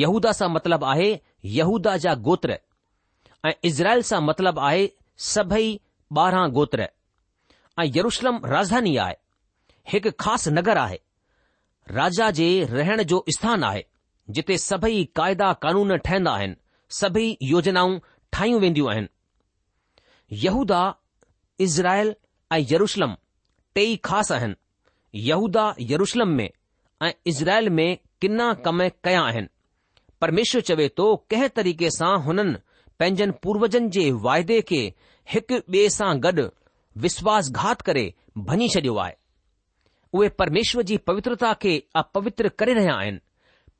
यहूदा 0.00 0.32
सां 0.40 0.48
मतिलबु 0.56 0.86
आहे 0.94 1.10
यहूदा 1.58 1.96
जा 2.06 2.14
गोत्र 2.30 2.58
ऐं 3.48 3.52
इज़राइल 3.72 4.02
सां 4.12 4.22
मतिलबु 4.32 4.60
आहे 4.70 4.88
सभई 5.32 5.70
ॿारहां 6.18 6.48
गोत्र 6.52 6.82
ऐं 7.80 7.84
यरुशलम 7.96 8.40
राजधानी 8.50 8.94
आहे 9.04 9.14
हिकु 9.92 10.10
ख़ासि 10.20 10.50
नगर 10.50 10.76
आहे 10.78 10.98
राजा 11.96 12.30
जे 12.38 12.46
रहण 12.70 13.02
जो 13.10 13.24
स्थान 13.36 13.64
आहे 13.64 13.84
जिते 14.36 14.56
सभई 14.58 15.04
क़ायदा 15.16 15.52
कानून 15.62 15.96
ठहंदा 16.06 16.30
आहिनि 16.36 16.54
सभई 17.00 17.26
योजनाऊं 17.52 17.98
ठाहियूं 18.32 18.60
वेंदियूं 18.60 18.90
आहिनि 18.90 20.38
यहूदा 20.44 20.82
इज़राइल 21.66 22.14
ऐं 22.52 22.60
यरुशलम 22.72 23.14
टेई 23.74 23.96
ख़ासि 24.04 24.34
आहिनि 24.34 25.20
यहूदा 25.28 25.64
यरूशलम 25.92 26.28
में 26.38 26.48
ऐं 27.02 27.12
इज़राइल 27.32 27.68
में 27.80 27.96
किना 28.20 28.52
कम 28.64 28.88
कया 29.04 29.22
आहिनि 29.30 29.48
परमेश्वर 30.20 30.60
चवे 30.68 30.88
थो 30.98 31.14
कंहिं 31.30 31.48
तरीक़े 31.56 31.90
सां 31.98 32.12
हुननि 32.22 32.58
पंहिंजनि 32.98 33.32
पूर्वजनि 33.42 33.88
जे 33.96 34.10
वायदे 34.24 34.60
खे 34.68 34.82
हिकु 35.32 35.56
ॿिए 35.72 35.88
सां 35.94 36.10
गॾु 36.24 36.44
विश्वासघात 37.04 37.80
करे 37.88 38.04
भञी 38.50 38.68
छॾियो 38.74 38.94
आहे 39.02 39.14
उहे 40.16 40.28
परमेश्वर 40.40 40.82
जी 40.90 40.96
पवित्रता 41.08 41.52
खे 41.62 41.72
अपवित्र 42.02 42.48
करे 42.60 42.74
रहिया 42.78 42.94
आहिनि 43.02 43.18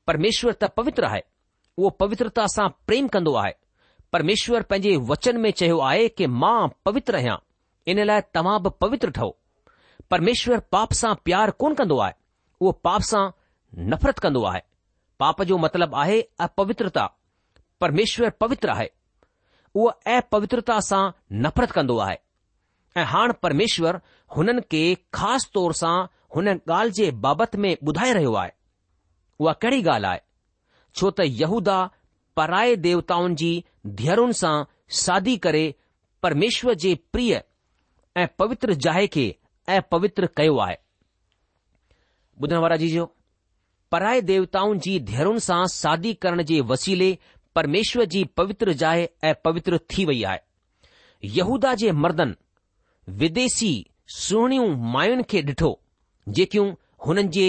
परमेश्वर 0.07 0.53
त 0.63 0.69
पवित्र 0.79 1.05
आहे 1.07 1.21
उहो 1.77 1.89
पवित्रता 2.03 2.45
सां 2.55 2.67
प्रेमु 2.89 3.07
कंदो 3.15 3.33
आहे 3.43 3.51
परमेश्वर 4.15 4.61
पंहिंजे 4.73 4.95
वचन 5.11 5.37
में 5.45 5.49
चयो 5.61 5.79
आहे 5.89 6.07
कि 6.19 6.25
मां 6.43 6.67
पवित्र 6.89 7.15
आहियां 7.21 7.37
इन 7.93 8.03
लाइ 8.09 8.21
तव्हां 8.39 8.57
बि 8.63 8.69
पवित्र 8.85 9.09
ठहो 9.17 9.29
परमेश्वर 10.15 10.59
पाप 10.77 10.93
सां 11.01 11.13
प्यारु 11.29 11.57
कोन्ह 11.63 11.75
कंदो 11.81 11.97
आहे 12.07 12.13
उहो 12.61 12.71
पाप 12.89 13.01
सां 13.11 13.23
नफ़रतु 13.93 14.21
कंदो 14.27 14.43
आहे 14.51 14.61
पाप 15.23 15.41
जो 15.53 15.57
मतिलबु 15.65 15.97
आहे 16.05 16.21
अपवित्रता 16.49 17.05
परमेश्वर 17.85 18.29
पवित्र 18.45 18.69
आहे 18.77 18.89
उहा 19.75 20.17
अपवित्रता 20.17 20.79
सां 20.89 21.01
नफ़रत 21.43 21.71
कंदो 21.71 21.97
आहे 22.05 22.17
ऐं 22.97 23.03
हाणे 23.07 23.33
परमेश्वर 23.43 23.99
हुननि 24.35 24.61
खे 24.71 24.83
ख़ासि 25.17 25.49
तौर 25.53 25.73
सां 25.81 25.95
हुन 26.35 26.47
ॻाल्हि 26.53 26.91
जे 27.01 27.09
बाबति 27.25 27.57
में 27.61 27.73
ॿुधाए 27.87 28.13
रहियो 28.13 28.33
आहे 28.41 28.51
उहा 29.39 29.53
कहिड़ी 29.63 29.83
ॻाल्हि 29.95 30.09
आहे 30.09 30.19
छो 30.95 31.09
त 31.11 31.21
यहूदा 31.41 31.77
पराए 32.37 32.75
देवताउनि 32.87 33.35
जी 33.41 33.51
धीअरुनि 34.01 34.33
सां 34.41 34.55
सादी 35.03 35.37
करे 35.45 35.63
परमेश्वर 36.23 36.73
जे 36.83 36.93
प्रिय 37.13 37.41
ऐं 38.17 38.27
पवित्र 38.39 38.73
जाइ 38.85 39.07
खे 39.15 39.27
अपवित्र 39.77 40.29
कयो 40.37 40.57
आहे 40.65 40.75
ॿुधण 42.43 42.57
वारा 42.65 42.75
जी 42.83 42.99
पराए 43.91 44.21
देवताउनि 44.31 44.79
जी 44.85 44.99
धीअरुनि 45.11 45.39
सां 45.49 45.65
सादी 45.77 46.13
करण 46.25 46.43
जे 46.51 46.59
वसीले 46.73 47.17
परमेश्वर 47.55 48.05
जी 48.05 48.23
पवित्र 48.37 48.73
जाइ 48.81 49.03
ए 49.25 49.33
पवित्र 49.45 49.77
थी 49.91 50.05
वई 50.05 50.21
आहे 50.31 50.39
यहूदा 51.37 51.73
जे 51.81 51.91
मर्दनि 52.03 52.35
विदेसी 53.21 53.71
सुहिणियूं 54.17 54.67
माइयुनि 54.91 55.23
खे 55.29 55.41
ॾिठो 55.49 55.71
जेकियूं 56.37 56.69
हुननि 57.05 57.27
जे 57.37 57.47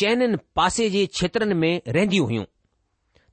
चइनि 0.00 0.36
पासे 0.56 0.88
जे 0.94 1.04
क्षेत्रनि 1.16 1.54
में 1.62 1.72
रहंदियूं 1.88 2.26
हुइयूं 2.26 2.44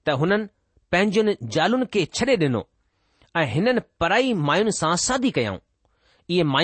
त 0.06 0.15
हुननि 0.21 0.47
पंहिंजनि 0.91 1.36
जालुनि 1.56 1.86
खे 1.93 2.06
छडे॒ 2.15 2.36
डि॒नो 2.41 2.63
ऐं 3.41 3.45
हिननि 3.53 3.82
पराई 3.99 4.34
माइयुनि 4.49 4.71
सां 4.82 4.95
सादी 5.08 5.32
कयऊं 5.38 5.58
इहे 6.29 6.63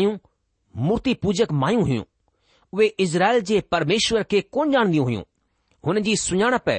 मूर्ति 0.87 1.13
पूजक 1.25 1.51
माइयूं 1.65 1.81
हुइयूं 1.83 2.03
उहे 2.73 2.87
इज़राइल 3.05 3.41
जे 3.51 3.59
परमेश्वर 3.75 4.23
खे 4.31 4.41
कोन 4.57 4.73
ॼाणंदियूं 4.75 5.03
हुइयूं 5.05 5.23
हुननि 5.85 6.01
जी 6.09 6.15
सुञाणप 6.25 6.69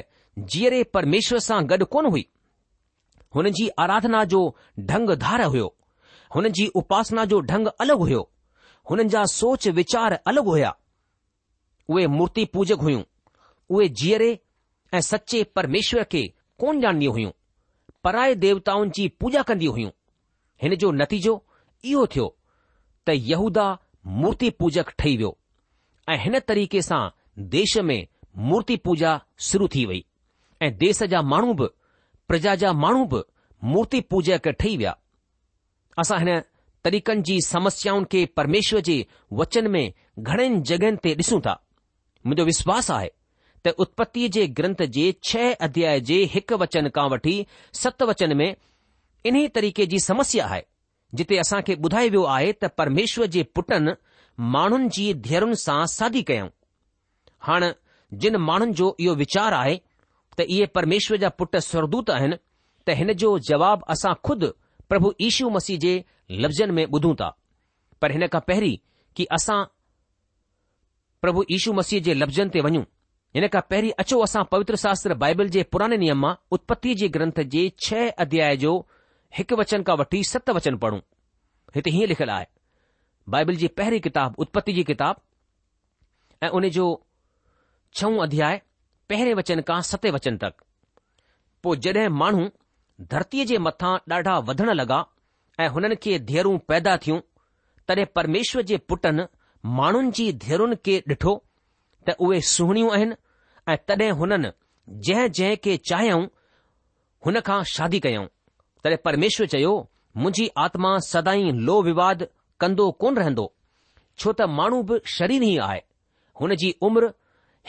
जीअरे 0.52 0.82
परमेश्वर 0.98 1.38
सां 1.48 1.62
गॾु 1.72 1.84
कोन 1.96 2.06
हुई 2.14 2.26
हुननि 3.34 3.50
जी 3.58 3.68
आराधना 3.80 4.22
जो 4.32 4.40
ढंग 4.90 5.10
धार 5.24 5.42
हुयो 5.42 5.74
हुननि 6.34 6.50
जी 6.58 6.66
उपासना 6.80 7.24
जो 7.32 7.40
ढंग 7.50 7.66
अलॻि 7.80 7.96
हुयो 8.02 8.28
हुननि 8.90 9.08
जा 9.14 9.24
सोच 9.32 9.66
विचार 9.80 10.12
अलॻि 10.30 10.48
हुया 10.50 10.74
उहे 11.90 12.06
मूर्ति 12.14 12.44
पूजक 12.54 12.80
हुइयूं 12.86 13.02
उहे 13.74 13.88
जीअरे 14.02 14.38
ऐं 14.94 15.00
सचे 15.10 15.42
परमेश्वर 15.56 16.04
खे 16.12 16.22
कोन 16.60 16.80
ॼाणंदियूं 16.84 17.12
हुयूं 17.14 17.30
पराए 18.04 18.34
देवताउनि 18.46 18.90
जी 18.96 19.06
पूजा 19.20 19.42
कंदी 19.50 19.66
हुयूं 19.78 19.90
हिन 20.62 20.74
जो 20.82 20.90
नतीजो 21.02 21.34
इहो 21.90 22.06
थियो 22.14 22.26
त 23.06 23.10
यहूदा 23.30 23.66
मूर्ति 24.20 24.50
पूजक 24.60 24.90
ठही 24.98 25.16
वियो 25.16 25.36
ऐं 26.10 26.18
हिन 26.24 26.38
तरीक़े 26.48 26.82
सां 26.82 27.02
देश 27.54 27.76
में 27.88 27.98
मूर्ति 28.50 28.76
पूॼा 28.86 29.20
शुरु 29.50 29.68
थी 29.74 29.84
वई 29.86 30.04
ऐं 30.62 30.76
देश 30.78 31.02
जा 31.12 31.22
माण्हू 31.32 31.54
बि 31.60 31.68
प्रजा 32.30 32.54
जा 32.62 32.70
माण्हू 32.82 33.04
बि 33.12 33.20
मूर्तिपूज 33.74 34.28
ठही 34.60 34.76
विया 34.80 34.92
असां 36.02 36.18
हिन 36.20 36.28
तरीक़नि 36.84 37.22
जी 37.28 37.40
समस्याउनि 37.46 38.06
खे 38.12 38.20
परमेश्वर 38.38 38.80
जे 38.88 38.94
वचन 39.40 39.66
में 39.74 39.92
घणनि 40.18 40.60
जगहनि 40.70 41.00
ते 41.04 41.14
ॾिसूं 41.22 41.40
था 41.46 41.54
मुंहिंजो 42.24 42.44
विश्वास 42.52 42.90
आहे 42.98 43.08
त 43.66 43.72
उत्पति 43.86 44.28
जे 44.38 44.46
ग्रंथ 44.60 44.82
जे 44.98 45.06
छह 45.30 45.52
अध्याय 45.68 46.00
जे 46.10 46.18
हिक 46.34 46.52
वचन 46.64 46.88
खां 46.98 47.08
वठी 47.14 47.34
सत 47.80 48.02
वचन 48.12 48.36
में 48.42 48.50
इन्हीअ 49.32 49.48
तरीक़े 49.58 49.86
जी 49.94 49.98
समस्या 50.06 50.46
आहे 50.46 50.62
जिते 51.20 51.38
असां 51.46 51.60
खे 51.66 51.74
ॿुधायो 51.88 52.10
वियो 52.16 52.24
आहे 52.38 52.52
त 52.62 52.70
परमेश्वर 52.82 53.32
जे 53.38 53.42
पुटनि 53.58 53.96
माण्हुनि 54.56 54.88
जी 54.98 55.12
धीअरुनि 55.26 55.62
सां 55.66 55.80
साॻी 55.98 56.22
कयऊं 56.30 56.48
हाणे 57.48 57.72
जिन 58.22 58.36
माण्हुनि 58.50 58.78
जो 58.82 58.94
इहो 59.00 59.14
वीचार 59.24 59.62
आहे 59.62 59.78
त 60.40 60.44
इहे 60.48 60.66
परमेश्वर 60.74 61.16
जा 61.22 61.28
पुटु 61.40 61.60
स्वर्दूत 61.68 62.10
आहिनि 62.16 62.36
त 62.86 62.90
हिन 62.98 63.12
जो 63.22 63.30
जवाबु 63.48 63.84
असां 63.94 64.12
खुदि 64.26 64.46
प्रभु 64.90 65.08
इीशू 65.26 65.48
मसीह 65.56 65.78
जे 65.84 65.92
लफ़्ज़नि 66.42 66.72
में 66.76 66.84
ॿुधूं 66.94 67.14
था 67.20 67.28
पर 68.02 68.12
हिन 68.14 68.26
खां 68.32 68.40
पहिरीं 68.48 68.76
कि 69.16 69.24
असां 69.36 69.58
प्रभु 71.22 71.40
इीशू 71.56 71.72
मसीह 71.80 72.00
जे 72.06 72.14
लफ़्ज़नि 72.20 72.50
ते 72.56 72.60
वञूं 72.66 72.82
हिन 73.36 73.46
खां 73.54 73.62
पहिरीं 73.72 73.90
अचो 74.04 74.20
असां 74.28 74.44
पवित्र 74.52 74.76
शास्त्र 74.84 75.14
बाइबिल 75.24 75.48
जे 75.58 75.62
पुराने 75.72 75.96
नियम 76.04 76.20
मां 76.24 76.34
जे 77.02 77.08
ग्रंथ 77.18 77.40
जे 77.56 77.64
छह 77.86 78.08
अध्याय 78.26 78.56
जो 78.64 78.72
हिकु 79.38 79.54
वचन 79.62 79.82
खां 79.90 79.96
वठी 80.02 80.22
सत 80.32 80.50
वचन 80.60 80.76
पढ़ूं 80.86 81.00
हिते 81.76 81.90
हीअं 81.96 82.08
लिखियल 82.14 82.30
आहे 82.38 82.46
बाइबिल 83.36 83.56
जी 83.64 83.68
पहिरीं 83.80 84.00
किताबु 84.08 84.42
उत्पति 84.44 84.72
जी 84.78 84.84
किताबु 84.94 86.46
ऐं 86.46 86.50
उन 86.60 86.68
जो 86.78 86.86
छऊं 87.98 88.16
अध्याय 88.28 88.60
पहिरें 89.10 89.32
वचन 89.38 89.60
खां 89.68 89.80
सते 89.90 90.10
वचन 90.16 90.36
तक 90.44 90.54
पो 91.62 91.74
जॾहिं 91.86 92.08
माण्हू 92.20 92.44
धरतीअ 93.14 93.46
जे 93.50 93.58
मथां 93.66 93.92
ॾाढा 94.16 94.34
वधण 94.50 94.70
लॻा 94.80 94.98
ऐं 95.64 95.68
हुननि 95.76 95.96
खे 96.04 96.18
धीअरूं 96.30 96.56
पैदा 96.72 96.96
थियूं 97.06 97.18
तॾहिं 97.90 98.04
परमेश्वर 98.18 98.68
जे 98.70 98.78
पुटनि 98.92 99.24
माण्हुनि 99.78 100.12
जी 100.18 100.26
धीअरुनि 100.46 100.78
खे 100.88 100.94
डिठो 101.12 101.34
त 102.08 102.16
उहे 102.26 102.40
सुहिणियूं 102.52 102.92
आहिनि 102.98 103.16
ऐं 103.72 103.76
तडे 103.88 104.08
हुननि 104.22 104.52
जंहिं 105.08 105.26
जंहिं 105.40 105.56
खे 105.64 105.76
चाहियऊं 105.92 106.24
हुन 107.26 107.40
खां 107.50 107.58
शादी 107.74 108.00
कयऊं 108.06 108.26
तॾहिं 108.84 109.02
परमेश्वर 109.08 109.52
चयो 109.56 109.74
मुंहिंजी 110.22 110.48
आत्मा 110.68 110.92
सदाई 111.12 111.50
लोह 111.68 111.82
विवाद 111.90 112.26
कंदो 112.62 112.90
कोन 113.02 113.18
रहंदो 113.22 113.50
छो 114.22 114.32
त 114.40 114.50
माण्हू 114.60 114.82
बि 114.92 115.00
शरीर 115.18 115.44
ई 115.50 115.54
आहे 115.68 115.80
हुन 116.42 116.56
जी 116.64 116.74
उमिरि 116.90 117.14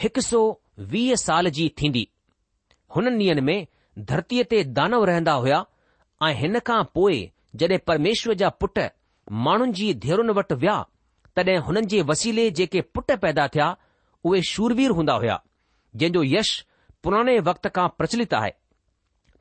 हिकु 0.02 0.24
सौ 0.30 0.42
वीह 0.78 1.14
साल 1.24 1.48
जी 1.56 1.68
थींदी 1.80 2.08
हुननि 2.96 3.24
ॾींहनि 3.24 3.40
में 3.46 3.66
धरतीअ 4.10 4.44
ते 4.50 4.62
दानव 4.78 5.04
रहंदा 5.04 5.32
हुया 5.42 5.64
ऐं 6.28 6.32
हिन 6.38 6.58
खां 6.66 6.82
पोइ 6.94 7.18
जॾहिं 7.60 7.78
परमेश्वर 7.86 8.34
जा 8.42 8.48
पुट 8.62 8.78
माण्हुनि 9.48 9.72
जी 9.78 9.92
धीअरुनि 10.04 10.32
वटि 10.38 10.54
विया 10.64 10.76
तॾहिं 11.36 11.56
हुननि 11.68 11.86
जे 11.92 12.02
वसीले 12.10 12.50
जेके 12.60 12.80
पुट 12.94 13.10
पैदा 13.22 13.46
थिया 13.54 13.68
उहे 14.24 14.42
शूरवीर 14.52 14.90
हूंदा 15.00 15.14
हुया 15.22 15.40
जंहिंजो 15.96 16.22
यश 16.36 16.54
पुराणे 17.04 17.38
वक़्त 17.48 17.66
खां 17.76 17.88
प्रचलित 17.98 18.34
आहे 18.40 18.50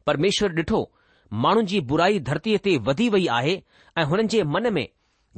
परमेश्वर 0.07 0.55
ॾिठो 0.59 0.83
माण्हुनि 1.43 1.67
जी 1.71 1.79
बुराई 1.91 2.19
धरतीअ 2.29 2.57
ते 2.67 2.75
वधी 2.87 3.09
वई 3.15 3.25
आहे 3.39 3.57
ऐं 3.97 4.05
हुननि 4.13 4.27
जे 4.35 4.43
मन 4.55 4.71
में 4.77 4.87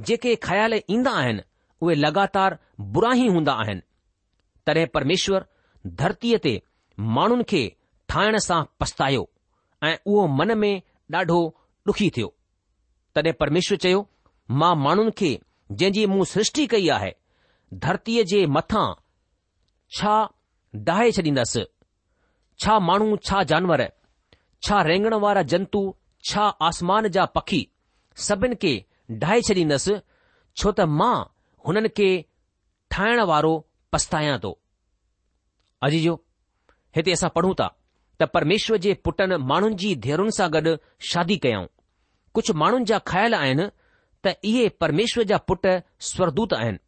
जेके 0.09 0.35
ख्याल 0.45 0.79
ईंदा 0.95 1.11
आहिनि 1.23 1.43
उहे 1.81 1.95
लॻातार 2.05 2.57
बुरा 2.95 3.11
ई 3.23 3.27
हूंदा 3.35 3.53
आहिनि 3.65 3.81
तॾहिं 4.67 4.87
परमेश्वर 4.95 5.45
धरतीअ 5.99 6.37
ते 6.45 6.53
माण्हुनि 7.15 7.43
खे 7.49 7.61
ठाहिण 8.09 8.37
सां 8.45 8.61
पछतायो 8.79 9.23
ऐं 9.87 9.95
उहो 10.11 10.25
मन 10.39 10.57
में 10.57 10.73
ॾाढो 11.13 11.37
ॾुखी 11.89 12.09
थियो 12.15 12.27
तॾहिं 13.15 13.33
परमेश्वर 13.39 13.77
चयो 13.83 13.99
मां 14.59 14.75
माण्हुनि 14.83 15.11
खे 15.17 15.31
जंहिं 15.71 15.91
जी 15.93 16.05
मुंहुं 16.13 16.25
सृष्टि 16.35 16.65
कई 16.73 16.87
आहे 16.97 17.11
धरतीअ 17.85 18.23
जे 18.31 18.45
मथां 18.57 18.85
छा 19.97 20.13
डाहे 20.89 21.11
छॾींदसि 21.17 21.63
छा 22.63 22.77
माण्हू 22.89 23.17
छा 23.27 23.43
जानवर 23.51 23.87
छा 24.67 24.81
रेंगण 24.89 25.13
वारा 25.25 25.41
जंतु 25.53 25.81
छा 26.29 26.47
आसमान 26.67 27.07
जा 27.17 27.25
पखी 27.37 27.61
सभिनि 28.27 28.55
खे 28.63 28.73
डाहे 29.23 29.41
छॾींदसि 29.49 29.99
छो 30.57 30.71
त 30.79 30.87
मां 30.99 31.15
हुननि 31.67 31.89
खे 31.97 32.09
ठाहिण 32.91 33.21
वारो 33.33 33.53
पछतायां 33.93 34.37
थो 34.43 34.57
अजी 35.85 35.99
जो 36.03 36.11
हिते 36.95 37.11
असां 37.19 37.29
पढ़ूं 37.37 37.53
था 37.61 37.67
त 38.21 38.25
परमेश्वर 38.35 38.77
जे 38.85 38.93
पुटनि 39.07 39.37
माण्हुनि 39.51 39.75
जी 39.83 39.93
धीअरुनि 40.05 40.31
सां 40.39 40.47
गॾु 40.55 40.73
शादी 41.11 41.37
कयाऊं 41.45 41.67
कुझु 42.37 42.53
माण्हुनि 42.61 42.85
जा 42.91 42.97
ख्याल 43.11 43.33
आहिनि 43.43 43.65
त 44.25 44.33
इहे 44.49 44.67
परमेश्वर 44.83 45.23
जा 45.31 45.37
पुट 45.49 45.67
स्वरदूत 46.11 46.53
आहिनि 46.59 46.79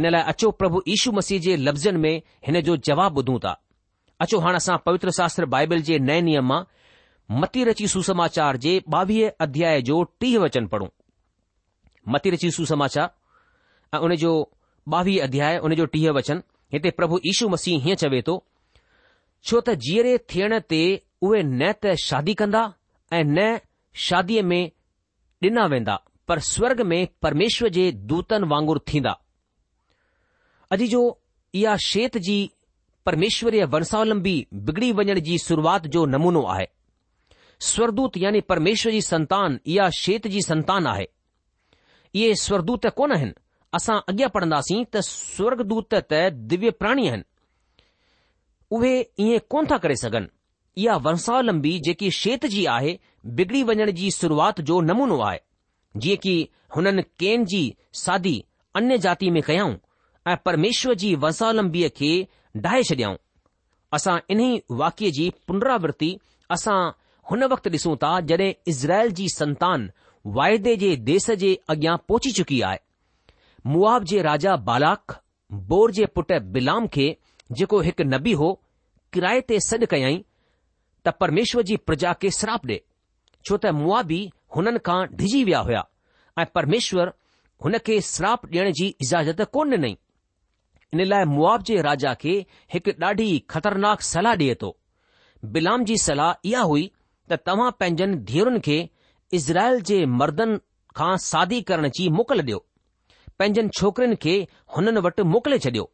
इन 0.00 0.08
लाइ 0.14 0.22
अचो 0.32 0.50
प्रभु 0.60 0.82
यीशू 0.92 1.12
मसीह 1.20 1.40
जे 1.46 1.56
लफ़्ज़नि 1.68 1.98
में 2.04 2.14
हिन 2.46 2.60
जो 2.68 2.76
जवाबु 2.88 3.20
ॿुधूं 3.22 3.38
था 3.44 3.52
अचो 4.24 4.36
हाणे 4.44 4.56
असां 4.62 4.76
पवित्र 4.86 5.08
शास्त्र 5.20 5.46
बाइबल 5.54 5.80
जे 5.88 5.94
नए 6.08 6.20
नियम 6.28 6.46
मां 6.52 6.62
मती 7.42 7.60
रची 7.68 7.86
सुसमाचार 7.96 8.56
जे 8.64 8.72
ॿावीह 8.94 9.44
अध्याय 9.46 9.82
जो 9.88 9.96
टीह 10.20 10.34
वचन 10.44 10.64
पढ़ूं 10.72 10.90
मती 12.12 12.30
रची 12.36 12.50
सुसमाचार 12.58 13.10
ऐं 13.96 14.00
उन 14.06 14.14
जो 14.24 14.32
ॿावीह 14.96 15.22
अध्याय 15.28 15.58
उन 15.66 15.74
जो 15.80 15.84
टीह 15.96 16.10
वचन 16.18 16.38
हिते 16.72 16.90
प्रभु 16.98 17.18
ईशू 17.30 17.48
मसीह 17.54 17.82
हीअं 17.84 17.96
चवे 18.02 18.20
थो 18.26 18.34
छो 19.48 19.60
त 19.68 19.72
जीअरे 19.86 20.16
थियण 20.34 20.58
ते 20.72 20.78
उहे 21.28 21.42
न 21.42 21.72
त 21.84 21.94
शादी 22.02 22.34
कंदा 22.40 22.62
ऐं 23.16 23.24
न 23.24 23.50
शादी 24.04 24.40
में 24.52 24.62
ॾिना 25.48 25.66
वेंदा 25.72 25.96
पर 26.28 26.38
स्वर्ग 26.50 26.80
में 26.92 27.00
परमेश्वर 27.22 27.68
जे 27.78 27.84
दूतनि 28.12 28.48
वांगुर 28.52 28.78
थींदा 28.92 29.12
अॼु 30.76 30.86
जो 30.94 31.02
इहा 31.62 31.76
शेत 31.88 32.16
जी 32.28 32.38
परमेश्वरी 33.06 33.62
वर्षावलम्बी 33.76 34.34
बिगड़ी 34.68 34.90
वञण 35.00 35.20
जी 35.28 35.38
शुरुआत 35.46 35.86
जो 35.96 36.04
नमूनो 36.14 36.42
आहे 36.54 36.66
स्वरदूत 37.72 38.16
यानी 38.24 38.40
परमेश्वर 38.54 38.92
जी 38.92 39.00
संतान 39.12 39.58
इहा 39.74 39.90
शेत 40.00 40.26
जी 40.36 40.42
संतान 40.50 40.86
आहे 40.94 41.06
इहे 41.06 42.34
स्वर्दूत 42.46 42.86
कोन 43.00 43.12
आहिनि 43.18 43.41
असां 43.76 43.98
अॻियां 44.10 44.28
पढ़ंदासीं 44.30 44.84
त 44.94 45.02
स्वर्गदूत 45.08 45.94
त 45.94 46.14
दिव्य 46.52 46.70
प्राणी 46.80 47.08
आहिनि 47.08 47.30
उहे 48.78 48.92
ईअं 49.24 49.38
कोन 49.50 49.66
था 49.70 49.76
करे 49.84 49.96
सघनि 50.02 50.82
इहा 50.82 50.96
वर्षावलम्बी 51.06 51.78
जेकी 51.86 52.10
शेत 52.20 52.46
जी 52.54 52.64
आहे 52.74 52.94
बिगड़ी 53.38 53.62
वञण 53.70 53.90
जी 54.00 54.10
शुरूआत 54.18 54.60
जो 54.70 54.80
नमूनो 54.90 55.18
आहे 55.28 55.38
जीअं 56.04 56.20
की 56.24 56.34
हुननि 56.76 57.02
केन 57.20 57.44
जी 57.52 57.62
सादी 58.04 58.34
अन्य 58.80 58.98
जाति 59.06 59.30
में 59.30 59.42
कयाऊं 59.48 59.74
ऐं 60.32 60.36
परमेश्वर 60.44 60.94
जी 61.04 61.14
वर्षावलंबीअ 61.24 61.88
खे 61.96 62.12
डाहे 62.66 62.82
छॾियाऊं 62.90 63.16
असां 63.98 64.16
इन्ही 64.32 64.50
वाक्य 64.82 65.10
जी 65.18 65.28
पुनरावृति 65.48 66.16
असां 66.56 66.80
हुन 67.30 67.42
वक़्तु 67.54 67.70
ॾिसूं 67.76 67.96
था 68.04 68.12
जॾहिं 68.30 68.52
इज़राइल 68.72 69.10
जी 69.20 69.28
संतान 69.38 69.90
वाइदे 70.38 70.76
जे 70.84 70.94
देस 71.10 71.30
जे 71.44 71.54
अॻियां 71.74 71.96
पहुची 72.08 72.30
चुकी 72.38 72.60
आहे 72.70 72.78
मुआब 73.66 74.04
जे 74.10 74.22
राजा 74.22 74.54
बालाक 74.68 75.20
बोर 75.66 75.90
जे 75.98 76.06
पुट 76.14 76.32
बिलाम 76.54 76.86
खे 76.94 77.04
जेको 77.58 77.80
हिकु 77.88 78.04
नबी 78.12 78.32
हो 78.40 78.48
किराए 79.12 79.40
ते 79.50 79.58
सॾु 79.68 79.86
कयाई 79.92 80.16
त 81.06 81.08
परमेश्वर 81.20 81.62
जी 81.68 81.76
प्रजा 81.90 82.12
खे 82.22 82.30
श्राप 82.38 82.66
ॾे 82.70 82.78
छो 83.46 83.56
त 83.58 83.72
मुआबी 83.82 84.18
हुननि 84.56 84.78
खां 84.88 84.98
डिॼी 85.20 85.42
विया 85.50 85.58
हुया 85.68 85.82
ऐं 86.38 86.46
परमेश्वर 86.54 87.12
हुन 87.64 87.78
खे 87.90 88.00
श्राप 88.08 88.46
ॾियण 88.50 88.72
जी 88.80 88.86
इजाज़त 89.06 89.42
कोन 89.58 89.74
ॾिनई 89.78 89.96
इन 90.94 91.04
लाइ 91.12 91.24
मुआब 91.34 91.62
जे 91.70 91.80
राजा 91.88 92.14
खे 92.24 92.34
हिकु 92.74 92.96
ॾाढी 93.04 93.28
ख़तरनाक 93.56 94.00
सलाह 94.10 94.34
ॾिए 94.42 94.54
थो 94.64 94.72
बिलाम 95.58 95.84
जी 95.92 95.96
सलाह 96.08 96.50
इहा 96.50 96.62
हुई 96.72 96.90
त 97.30 97.38
तव्हां 97.50 97.70
पंहिंजनि 97.82 98.16
धीअरुनि 98.32 98.60
खे 98.70 98.80
इज़राइल 99.40 99.80
जे 99.92 100.04
मर्दनि 100.22 100.58
खां 100.96 101.14
सादी 101.28 101.62
करण 101.72 101.88
जी 102.00 102.08
मोकल 102.18 102.42
ॾियो 102.46 102.64
पंहिंजनि 103.42 103.68
छोकिनि 103.78 104.16
खे 104.22 104.34
हुननि 104.74 105.00
वटि 105.04 105.22
मोकिले 105.34 105.56
छडि॒यो 105.62 105.84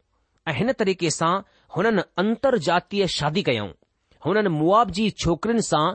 ऐं 0.49 0.53
हिन 0.57 0.71
तरीक़े 0.81 1.09
सां 1.15 1.31
हुननि 1.75 2.01
अंतर 2.21 2.57
जातीय 2.67 3.05
शादी 3.13 3.41
कयऊं 3.47 3.69
हुननि 4.25 4.49
मुआब 4.59 4.89
जी 4.97 5.09
छोकिरियुनि 5.23 5.63
सां 5.69 5.85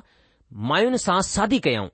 मायुनि 0.71 0.99
सां 1.07 1.21
शादी 1.31 1.59
कयाऊं 1.67 1.89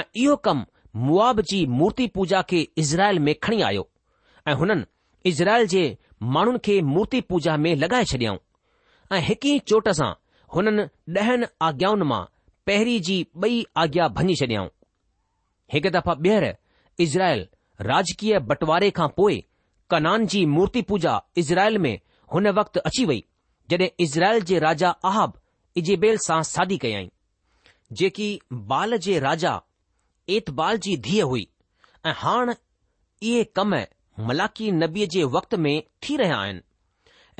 ऐं 0.00 0.04
इहो 0.24 0.36
कमु 0.46 0.64
मुआब 1.08 1.40
जी 1.52 1.60
मूर्ति 1.80 2.06
पूजा 2.14 2.40
खे 2.52 2.60
इज़राइल 2.84 3.18
में 3.26 3.34
खणी 3.44 3.60
आयो 3.68 3.86
ऐं 4.48 4.54
हुननि 4.62 4.84
इज़राइल 5.32 5.66
जे 5.74 5.84
माण्हुनि 6.36 6.58
खे 6.68 6.80
मूर्ति 6.96 7.20
पूजा 7.32 7.56
में 7.64 7.74
लॻाए 7.84 8.04
छडि॒यऊं 8.16 8.44
ऐं 9.16 9.20
हिकु 9.28 9.48
ई 9.56 9.58
चोट 9.72 9.88
सां 10.00 10.10
हुननि 10.54 10.88
ॾहनि 11.20 11.46
आज्ञाउनि 11.68 12.08
मां 12.14 12.24
पहिरीं 12.66 13.00
जी 13.10 13.16
ॿई 13.46 13.64
आज्ञा 13.84 14.08
भञी 14.20 14.36
छडि॒याऊं 14.42 14.70
हिकु 15.76 15.94
दफ़ा 15.98 16.20
ॿीहर 16.26 16.54
इज़राइल 17.06 17.46
राजकीय 17.86 18.38
बंटवारे 18.48 18.90
खां 18.96 19.06
पोइ 19.16 19.36
कनान 19.90 20.26
जी 20.32 20.44
मूर्ती 20.56 20.82
पूजा 20.88 21.14
इज़राइल 21.38 21.78
में 21.86 21.98
हुन 22.34 22.48
वक़्त 22.58 22.76
अची 22.78 23.04
वई 23.04 23.24
जड॒हिं 23.70 23.88
इज़राइल 24.04 24.42
जे 24.50 24.58
राजा 24.66 24.88
आहब 25.10 25.32
इजबेल 25.76 26.16
सादी 26.28 26.76
कयाई 26.84 27.10
जेकी 28.00 28.28
बाल 28.72 28.96
जे 29.06 29.18
राजा 29.26 29.60
एतबाल 30.36 30.78
जी 30.86 30.96
धीअ 31.06 31.24
हुई 31.30 31.46
ऐ 32.06 32.10
हाण 32.20 32.52
इहे 32.52 33.42
कम 33.58 33.74
मलाकी 34.28 34.70
नबीअ 34.78 35.06
जे 35.16 35.24
वक़्त 35.38 35.54
में 35.66 35.72
थी 36.02 36.16
रहिया 36.22 36.36
आहिनि 36.36 36.60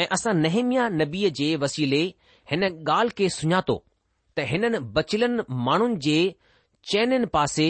ऐ 0.01 0.07
असां 0.19 0.35
नहमिया 0.41 0.89
नबीअ 1.03 1.31
जे 1.41 1.55
वसीले 1.67 2.03
हिन 2.51 2.65
ॻाल्हि 2.69 3.15
खे 3.19 3.29
सुञातो 3.39 3.79
त 4.39 4.49
हिननि 4.53 4.79
बचिलनि 4.99 5.43
माण्हुनि 5.71 5.97
जे 6.09 6.19
चयनिन 6.93 7.27
पासे 7.39 7.69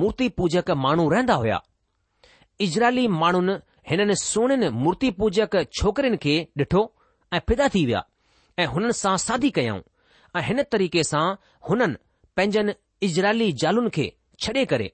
मूर्ती 0.00 0.28
पूजक 0.40 0.70
माण्हू 0.86 1.08
रहंदा 1.10 1.34
हुया 1.44 1.60
इजराइली 2.66 3.06
माण्हुनि 3.20 3.52
हिननि 3.90 4.14
सोणनि 4.22 4.68
मूर्ति 4.84 5.10
पूजक 5.18 5.54
छोकरिन 5.78 6.16
खे 6.24 6.34
ॾिठो 6.60 6.80
ऐं 7.36 7.40
पैदा 7.48 7.68
थी 7.74 7.84
विया 7.86 8.02
ऐं 8.62 8.66
हुननि 8.72 8.92
सां 9.02 9.16
शादी 9.26 9.50
कयाऊं 9.58 9.80
ऐं 10.38 10.42
हिन 10.48 10.62
तरीक़े 10.72 11.04
सां 11.10 11.22
हुननि 11.68 11.96
पंहिंजनि 12.36 12.72
इजराइली 13.08 13.48
जालुनि 13.62 13.90
खे 13.96 14.06
छॾे 14.44 14.64
करे 14.72 14.88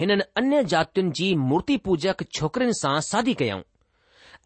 हिननि 0.00 0.24
अन्य 0.42 0.62
जातियुनि 0.72 1.10
जी 1.18 1.28
मूर्ति 1.50 1.76
पूजक 1.86 2.24
छोकरिन 2.38 2.72
सां 2.80 2.94
शादी 3.10 3.34
कयाऊं 3.42 3.62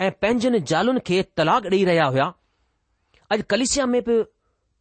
ऐं 0.07 0.11
पंहिंजनि 0.23 0.61
जालुनि 0.73 1.01
खे 1.09 1.23
तलाक 1.41 1.71
ॾेई 1.73 1.85
रहिया 1.91 2.05
हुया 2.17 2.27
अॼु 3.33 3.43
कलिसिया 3.55 3.87
में 3.95 4.01
बि 4.11 4.19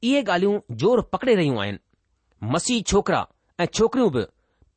इहे 0.10 0.22
ॻाल्हियूं 0.24 0.60
ज़ोर 0.82 1.02
पकड़े 1.14 1.34
रहियूं 1.36 1.62
आहिनि 1.62 1.80
मसीह 2.56 2.82
छोकरा 2.92 3.24
ऐं 3.60 3.66
छोकिरियूं 3.80 4.12
बि 4.18 4.24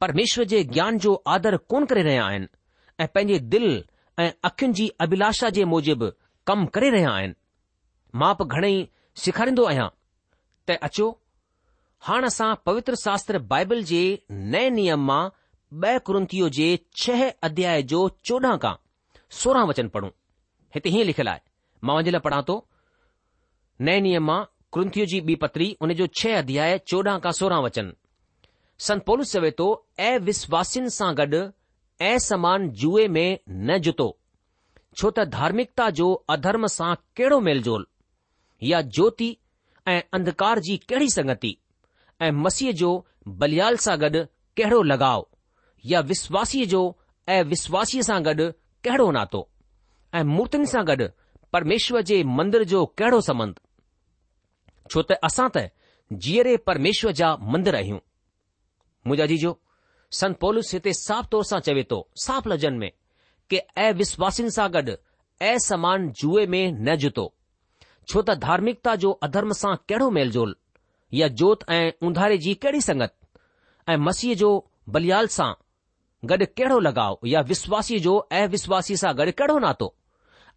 परमेश्वर 0.00 0.44
जे 0.54 0.62
ज्ञान 0.74 0.98
जो 1.06 1.12
आदर 1.36 1.56
कोन 1.72 1.84
करे 1.92 2.02
रहिया 2.10 2.24
आहिनि 2.28 2.48
ऐं 3.00 3.06
पंहिंजे 3.14 3.38
दिल 3.54 3.66
ऐं 4.22 4.30
अखियुनि 4.44 4.74
जी 4.78 4.86
अभिलाषा 5.02 5.48
जे 5.58 5.64
मूजिबि 5.74 6.08
कमु 6.46 6.66
करे 6.76 6.88
रहिया 6.96 7.10
आहिनि 7.18 7.34
मां 8.22 8.32
घणेई 8.46 8.76
सेखारींदो 9.22 9.64
आहियां 9.68 9.86
त 10.70 10.76
अचो 10.88 11.06
हाणे 12.08 12.26
असां 12.32 12.48
पवित्र 12.68 12.94
शास्त्र 13.04 13.38
बाइबल 13.52 13.80
जे 13.92 14.02
नए 14.54 14.68
नियम 14.78 15.06
मां 15.12 15.20
ब॒ 15.84 15.94
कृंथीअ 16.10 16.48
जे 16.58 16.68
छह 17.04 17.20
अध्याय 17.48 17.82
जो 17.94 18.00
चोॾहं 18.30 18.58
खां 18.66 18.74
सोरहं 19.40 19.68
वचन 19.72 19.88
पढ़ूं 19.96 20.10
हिते 20.74 20.92
हीअं 20.96 21.04
लिखियलु 21.12 21.30
आहे 21.32 21.42
मां 21.88 21.96
वञे 22.00 22.14
लाइ 22.16 22.20
पढ़ां 22.28 22.42
थो 22.50 22.56
नए 23.88 23.98
नियम 24.08 24.24
मां 24.32 24.38
क्रंथीअ 24.76 25.06
जी 25.14 25.20
ॿी 25.30 25.36
पत्री 25.46 25.66
उन 25.86 25.92
जो 26.02 26.06
छह 26.22 26.38
अध्याय 26.42 26.78
चोॾहं 26.92 27.16
खां 27.28 27.32
सोरहं 27.40 27.62
वचन 27.68 27.92
संत 28.90 29.04
पोलिस 29.12 29.32
चवे 29.36 29.50
थो 29.62 29.66
ऐं 30.08 30.12
विश्वासिन 30.30 30.88
सां 30.98 31.10
गॾु 31.22 31.42
ऐं 32.02 32.18
समान 32.24 32.68
जुए 32.80 33.06
में 33.14 33.38
न 33.70 33.76
जुतो 33.86 34.04
छो 34.98 35.10
त 35.16 35.24
धार्मिकता 35.32 35.88
जो 35.98 36.06
अधर्म 36.34 36.66
सां 36.74 36.94
कहिड़ो 37.20 37.82
या 38.68 38.80
ज्योति 38.96 39.28
ऐं 39.88 40.00
अंधकार 40.18 40.58
जी 40.68 40.76
कहिड़ी 40.88 41.08
संगति 41.10 41.50
ऐं 42.22 42.30
मसीह 42.46 42.72
जो 42.82 42.90
बलियाल 43.42 43.76
सां 43.84 43.96
गॾु 44.00 44.24
कहिड़ो 44.60 44.80
लॻाओ 44.92 45.26
या 45.92 46.00
विश्वासीअ 46.12 46.66
जो 46.74 46.80
ऐं 47.34 47.42
विश्वासीअ 47.52 48.02
सां 48.08 48.22
गॾु 48.30 48.50
कहिड़ो 48.88 49.10
नातो 49.18 49.46
ऐं 50.14 50.22
मूर्तिन 50.34 50.64
सां 50.72 50.84
गॾु 50.92 51.08
परमेश्वर 51.52 52.02
जे 52.12 52.22
मंदिर 52.40 52.64
जो 52.72 52.84
कहिड़ो 53.02 53.20
संबंध 53.28 53.60
छो 54.90 55.02
त 55.12 55.20
असां 55.30 55.48
त 55.58 55.68
जीअरे 56.28 56.56
परमेश्वर 56.72 57.12
जा 57.22 57.34
मंदर 57.56 57.74
आहियूं 57.84 57.98
मुजाजी 59.10 59.36
जो 59.46 59.58
संत 60.16 60.38
पॉलिस 60.40 60.72
हिते 60.74 60.92
साफ़ 60.94 61.26
तौर 61.32 61.44
सां 61.44 61.58
चवे 61.66 61.82
थो 61.90 61.98
साफ़ 62.22 62.48
लजन 62.48 62.74
में 62.78 62.90
के 63.50 63.58
अविश्वासन 63.84 64.48
सां 64.56 64.68
गॾु 64.76 64.94
असमान 65.48 66.08
जुए 66.20 66.46
में 66.54 66.72
न 66.72 66.96
जुतो 67.04 67.26
छो 68.10 68.22
त 68.22 68.34
धार्मिकता 68.44 68.94
जो 69.04 69.10
अधर्म 69.26 69.52
सां 69.60 69.74
कहिड़ो 69.88 70.10
मेलजोल 70.16 70.56
या 71.18 71.28
जोति 71.42 71.72
ऐं 71.74 71.90
उंधारे 72.06 72.38
जी 72.46 72.54
कहिड़ी 72.64 72.80
संगत 72.86 73.14
ऐं 73.88 73.96
मसीह 74.06 74.34
जो 74.42 74.50
बलियाल 74.96 75.28
सां 75.36 75.52
गॾु 76.32 76.44
कहिड़ो 76.56 76.78
लगाओ 76.88 77.18
या 77.34 77.40
विश्वासी 77.52 77.98
जो 78.08 78.16
अविश्वासी 78.42 78.96
सां 79.04 79.16
गॾु 79.18 79.30
कहिड़ो 79.38 79.58
नातो 79.66 79.94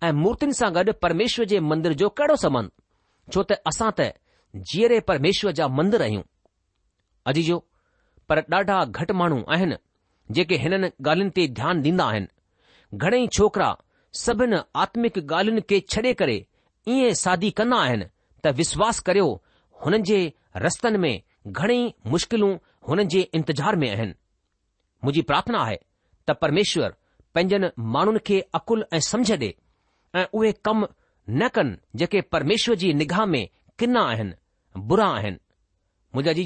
ऐं 0.04 0.12
मूर्तिन 0.24 0.52
सां 0.62 0.74
गॾु 0.80 0.94
परमेश्वर 1.02 1.46
जे 1.54 1.60
मंदिर 1.70 1.94
जो 2.04 2.10
कहिड़ो 2.22 2.36
संबंध 2.48 2.72
छो 3.34 3.44
त 3.54 3.62
असां 3.74 3.92
त 4.02 4.12
जीअरे 4.74 5.00
परमेश्वर 5.14 5.52
जा 5.62 5.68
मंदर 5.82 6.02
आहियूं 6.10 7.60
पर 8.30 8.40
ॾाढा 8.54 8.84
घटि 8.86 9.14
माण्हू 9.22 9.42
आहिनि 9.54 9.76
जेके 10.38 10.56
हिननि 10.64 10.88
ॻाल्हियुनि 11.10 11.32
ते 11.40 11.48
ध्यानु 11.60 11.82
ॾींदा 11.88 12.06
आहिनि 12.12 12.98
घणेई 13.06 13.28
छोकिरा 13.38 13.70
सभिनि 14.24 14.58
आत्मिक 14.84 15.18
ॻाल्हियुनि 15.24 15.62
खे 15.70 15.80
छॾे 15.94 16.14
करे 16.22 16.38
ईअं 16.96 17.14
सादी 17.24 17.50
कंदा 17.60 17.78
आहिनि 17.88 18.06
त 18.46 18.54
विश्वास 18.62 19.00
करियो 19.10 19.28
हुननि 19.86 20.02
जे 20.10 20.20
रस्तनि 20.68 20.98
में 21.06 21.22
घणेई 21.52 21.94
मुश्किलूं 22.16 22.54
हुननि 22.90 23.06
जे 23.16 23.22
इंतजार 23.40 23.76
में 23.84 23.90
आहिनि 23.90 24.14
मुंहिंजी 25.04 25.22
प्रार्थना 25.32 25.64
आहे 25.66 25.78
त 26.30 26.38
परमेश्वर 26.44 26.94
पंहिंजनि 27.36 27.70
माण्हुनि 27.98 28.20
खे 28.28 28.40
अक़ुल 28.60 28.86
ऐं 28.94 29.00
समझ 29.12 29.32
ॾे 29.40 29.52
ऐं 30.22 30.26
उहे 30.40 30.52
कम 30.68 30.86
न 31.42 31.48
कनि 31.56 31.76
जेके 32.00 32.22
परमेश्वर 32.36 32.76
जी 32.84 32.94
निगाह 33.04 33.26
में 33.36 33.46
किना 33.80 34.02
आहिनि 34.14 34.34
बुरा 34.92 35.08
आहिनि 35.18 35.38
मुंहिंजा 36.16 36.34
जी 36.42 36.44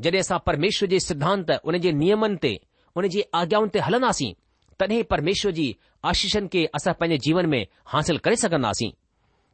जॾहिं 0.00 0.20
असां 0.20 0.38
परमेश्वर 0.46 0.88
जे 0.88 1.00
सिद्धांत 1.00 1.50
उन 1.70 1.76
जे 1.84 1.90
नियमनि 2.02 2.36
ते 2.42 2.56
उन 3.00 3.06
जी 3.08 3.22
आज्ञाउनि 3.40 3.70
ते 3.74 3.78
हलंदासीं 3.86 4.32
तॾहिं 4.80 5.02
परमेश्वर 5.10 5.50
जी 5.58 5.66
आशीषनि 6.10 6.48
खे 6.52 6.64
असां 6.76 6.92
पंहिंजे 7.00 7.18
जीवन 7.26 7.46
में 7.52 7.64
हासिल 7.92 8.18
करे 8.26 8.36
सघंदासीं 8.44 8.90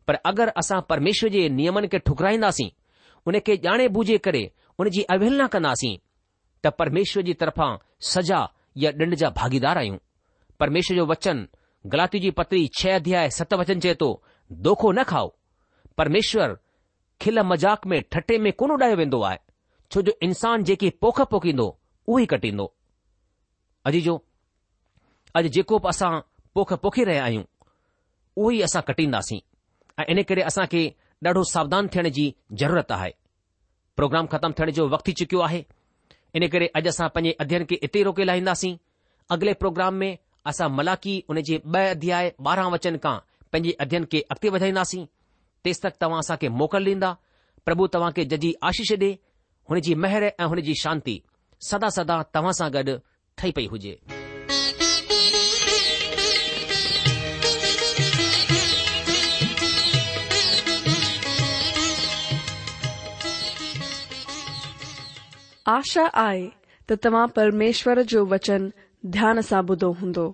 पर 0.09 0.14
अगरि 0.31 0.51
असां 0.61 0.81
परमेश्वर 0.90 1.29
जे 1.37 1.48
नियमनि 1.59 1.88
खे 1.92 1.98
ठुकराईंदासीं 2.07 2.68
उन 3.29 3.38
खे 3.46 3.57
ॼाणे 3.64 3.88
बूझे 3.96 4.16
करे 4.27 4.42
उन 4.81 4.88
जी 4.94 5.03
अवहेलना 5.14 5.46
कंदासीं 5.55 5.96
त 6.64 6.72
परमेश्वर 6.79 7.22
जी 7.29 7.33
तरफ़ां 7.40 7.70
सजा 8.14 8.40
या 8.83 8.90
ॾिंड 9.01 9.14
जा 9.20 9.29
भागीदार 9.37 9.77
आहियूं 9.79 9.96
परमेश्वर 10.61 10.96
जो 10.96 11.07
वचन 11.09 11.44
गलाती 11.92 12.18
जी 12.22 12.31
पत्री 12.38 12.66
छह 12.81 12.94
अध्याय 12.94 13.29
सत 13.38 13.55
वचन 13.59 13.81
चए 13.81 13.94
थो 14.01 14.11
दोखो 14.68 14.92
न 14.92 15.03
खाओ 15.11 15.29
परमेश्वर 15.98 16.55
खिल 17.20 17.38
मज़ाक 17.53 17.87
में 17.92 18.01
ठटे 18.12 18.38
में 18.42 18.53
कोन 18.59 18.70
उॾायो 18.70 18.96
वेंदो 18.96 19.20
आहे 19.29 19.38
छो 19.92 20.03
जो 20.03 20.12
इंसान 20.22 20.62
जेके 20.68 20.90
पोख 21.01 21.20
पोखींदो 21.31 21.66
उहो 22.07 22.18
ई 22.20 22.27
कटींदो 22.33 22.66
अॼु 23.90 24.01
जो 24.07 24.14
अॼु 25.40 25.48
जेको 25.57 25.79
बि 25.79 25.88
असां 25.88 26.11
पोख 26.55 26.72
पोखी 26.83 27.05
रहिया 27.11 27.24
आहियूं 27.24 27.44
उहो 28.37 28.51
ई 28.51 28.61
असां 28.68 28.83
कटींदासीं 28.90 29.40
ऐं 29.98 30.05
इन 30.14 30.22
करे 30.33 30.42
असां 30.53 30.66
खे 30.74 30.83
ॾाढो 31.27 31.42
सावधान 31.53 31.88
थियण 31.94 32.09
जी 32.16 32.24
ज़रूरत 32.62 32.92
आहे 32.96 33.11
प्रोग्राम 34.01 34.27
ख़तमु 34.33 34.53
थियण 34.59 34.70
जो 34.81 34.88
वक़्तु 34.88 35.07
थी 35.11 35.14
चुकियो 35.20 35.40
आहे 35.48 35.64
इन 36.37 36.48
करे 36.48 36.66
अॼु 36.79 36.88
असां 36.94 37.09
पंहिंजे 37.14 37.33
अध्ययन 37.44 37.64
खे 37.70 37.79
इते 37.88 38.01
ई 38.01 38.03
रोके 38.09 38.24
लाहींदासीं 38.29 38.77
अॻिले 39.37 39.55
प्रोग्राम 39.62 39.94
में 40.03 40.11
असां 40.53 40.68
मलाकी 40.79 41.14
उन 41.31 41.40
जे 41.51 41.59
ॿ 41.59 41.79
अध्याय 41.96 42.33
ॿारहं 42.48 42.70
वचन 42.77 42.96
खां 43.07 43.16
पंहिंजे 43.53 43.72
अध्ययन 43.87 44.05
खे 44.12 44.20
अॻिते 44.35 44.48
वधाईंदासीं 44.59 45.05
तेसि 45.64 45.81
तक 45.87 45.96
तव्हां 46.01 46.18
असांखे 46.27 46.48
मोकल 46.62 46.87
ॾींदा 46.94 47.14
प्रभु 47.64 47.87
तव्हां 47.96 48.12
खे 48.16 48.24
जजी 48.35 48.53
आशीष 48.72 48.92
ॾे 49.05 49.11
हुनजी 49.70 49.94
मेहर 50.02 50.22
ऐं 50.24 50.54
जी 50.66 50.74
शांती 50.83 51.20
सदा 51.70 51.88
सदा 51.96 52.22
तव्हां 52.35 52.52
सां 52.59 52.68
गॾु 52.74 52.94
थी 53.42 53.50
पई 53.57 53.66
हुजे 53.72 53.92
आशा 65.74 66.04
आहे 66.26 66.46
त 66.48 66.92
तव्हां 67.04 67.26
परमेश्वर 67.37 68.02
जो 68.12 68.24
वचन 68.35 68.70
ध्यान 69.18 69.40
सां 69.50 69.62
ॿुधो 69.74 69.90
हूंदो 70.00 70.26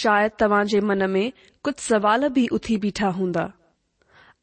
शायदि 0.00 0.36
तव्हां 0.40 0.64
जे 0.74 0.80
मन 0.90 1.08
में 1.14 1.30
कुझु 1.64 1.82
सवाल 1.88 2.28
बि 2.36 2.46
उथी 2.58 2.76
बीठा 2.84 3.08
हूंदा 3.20 3.50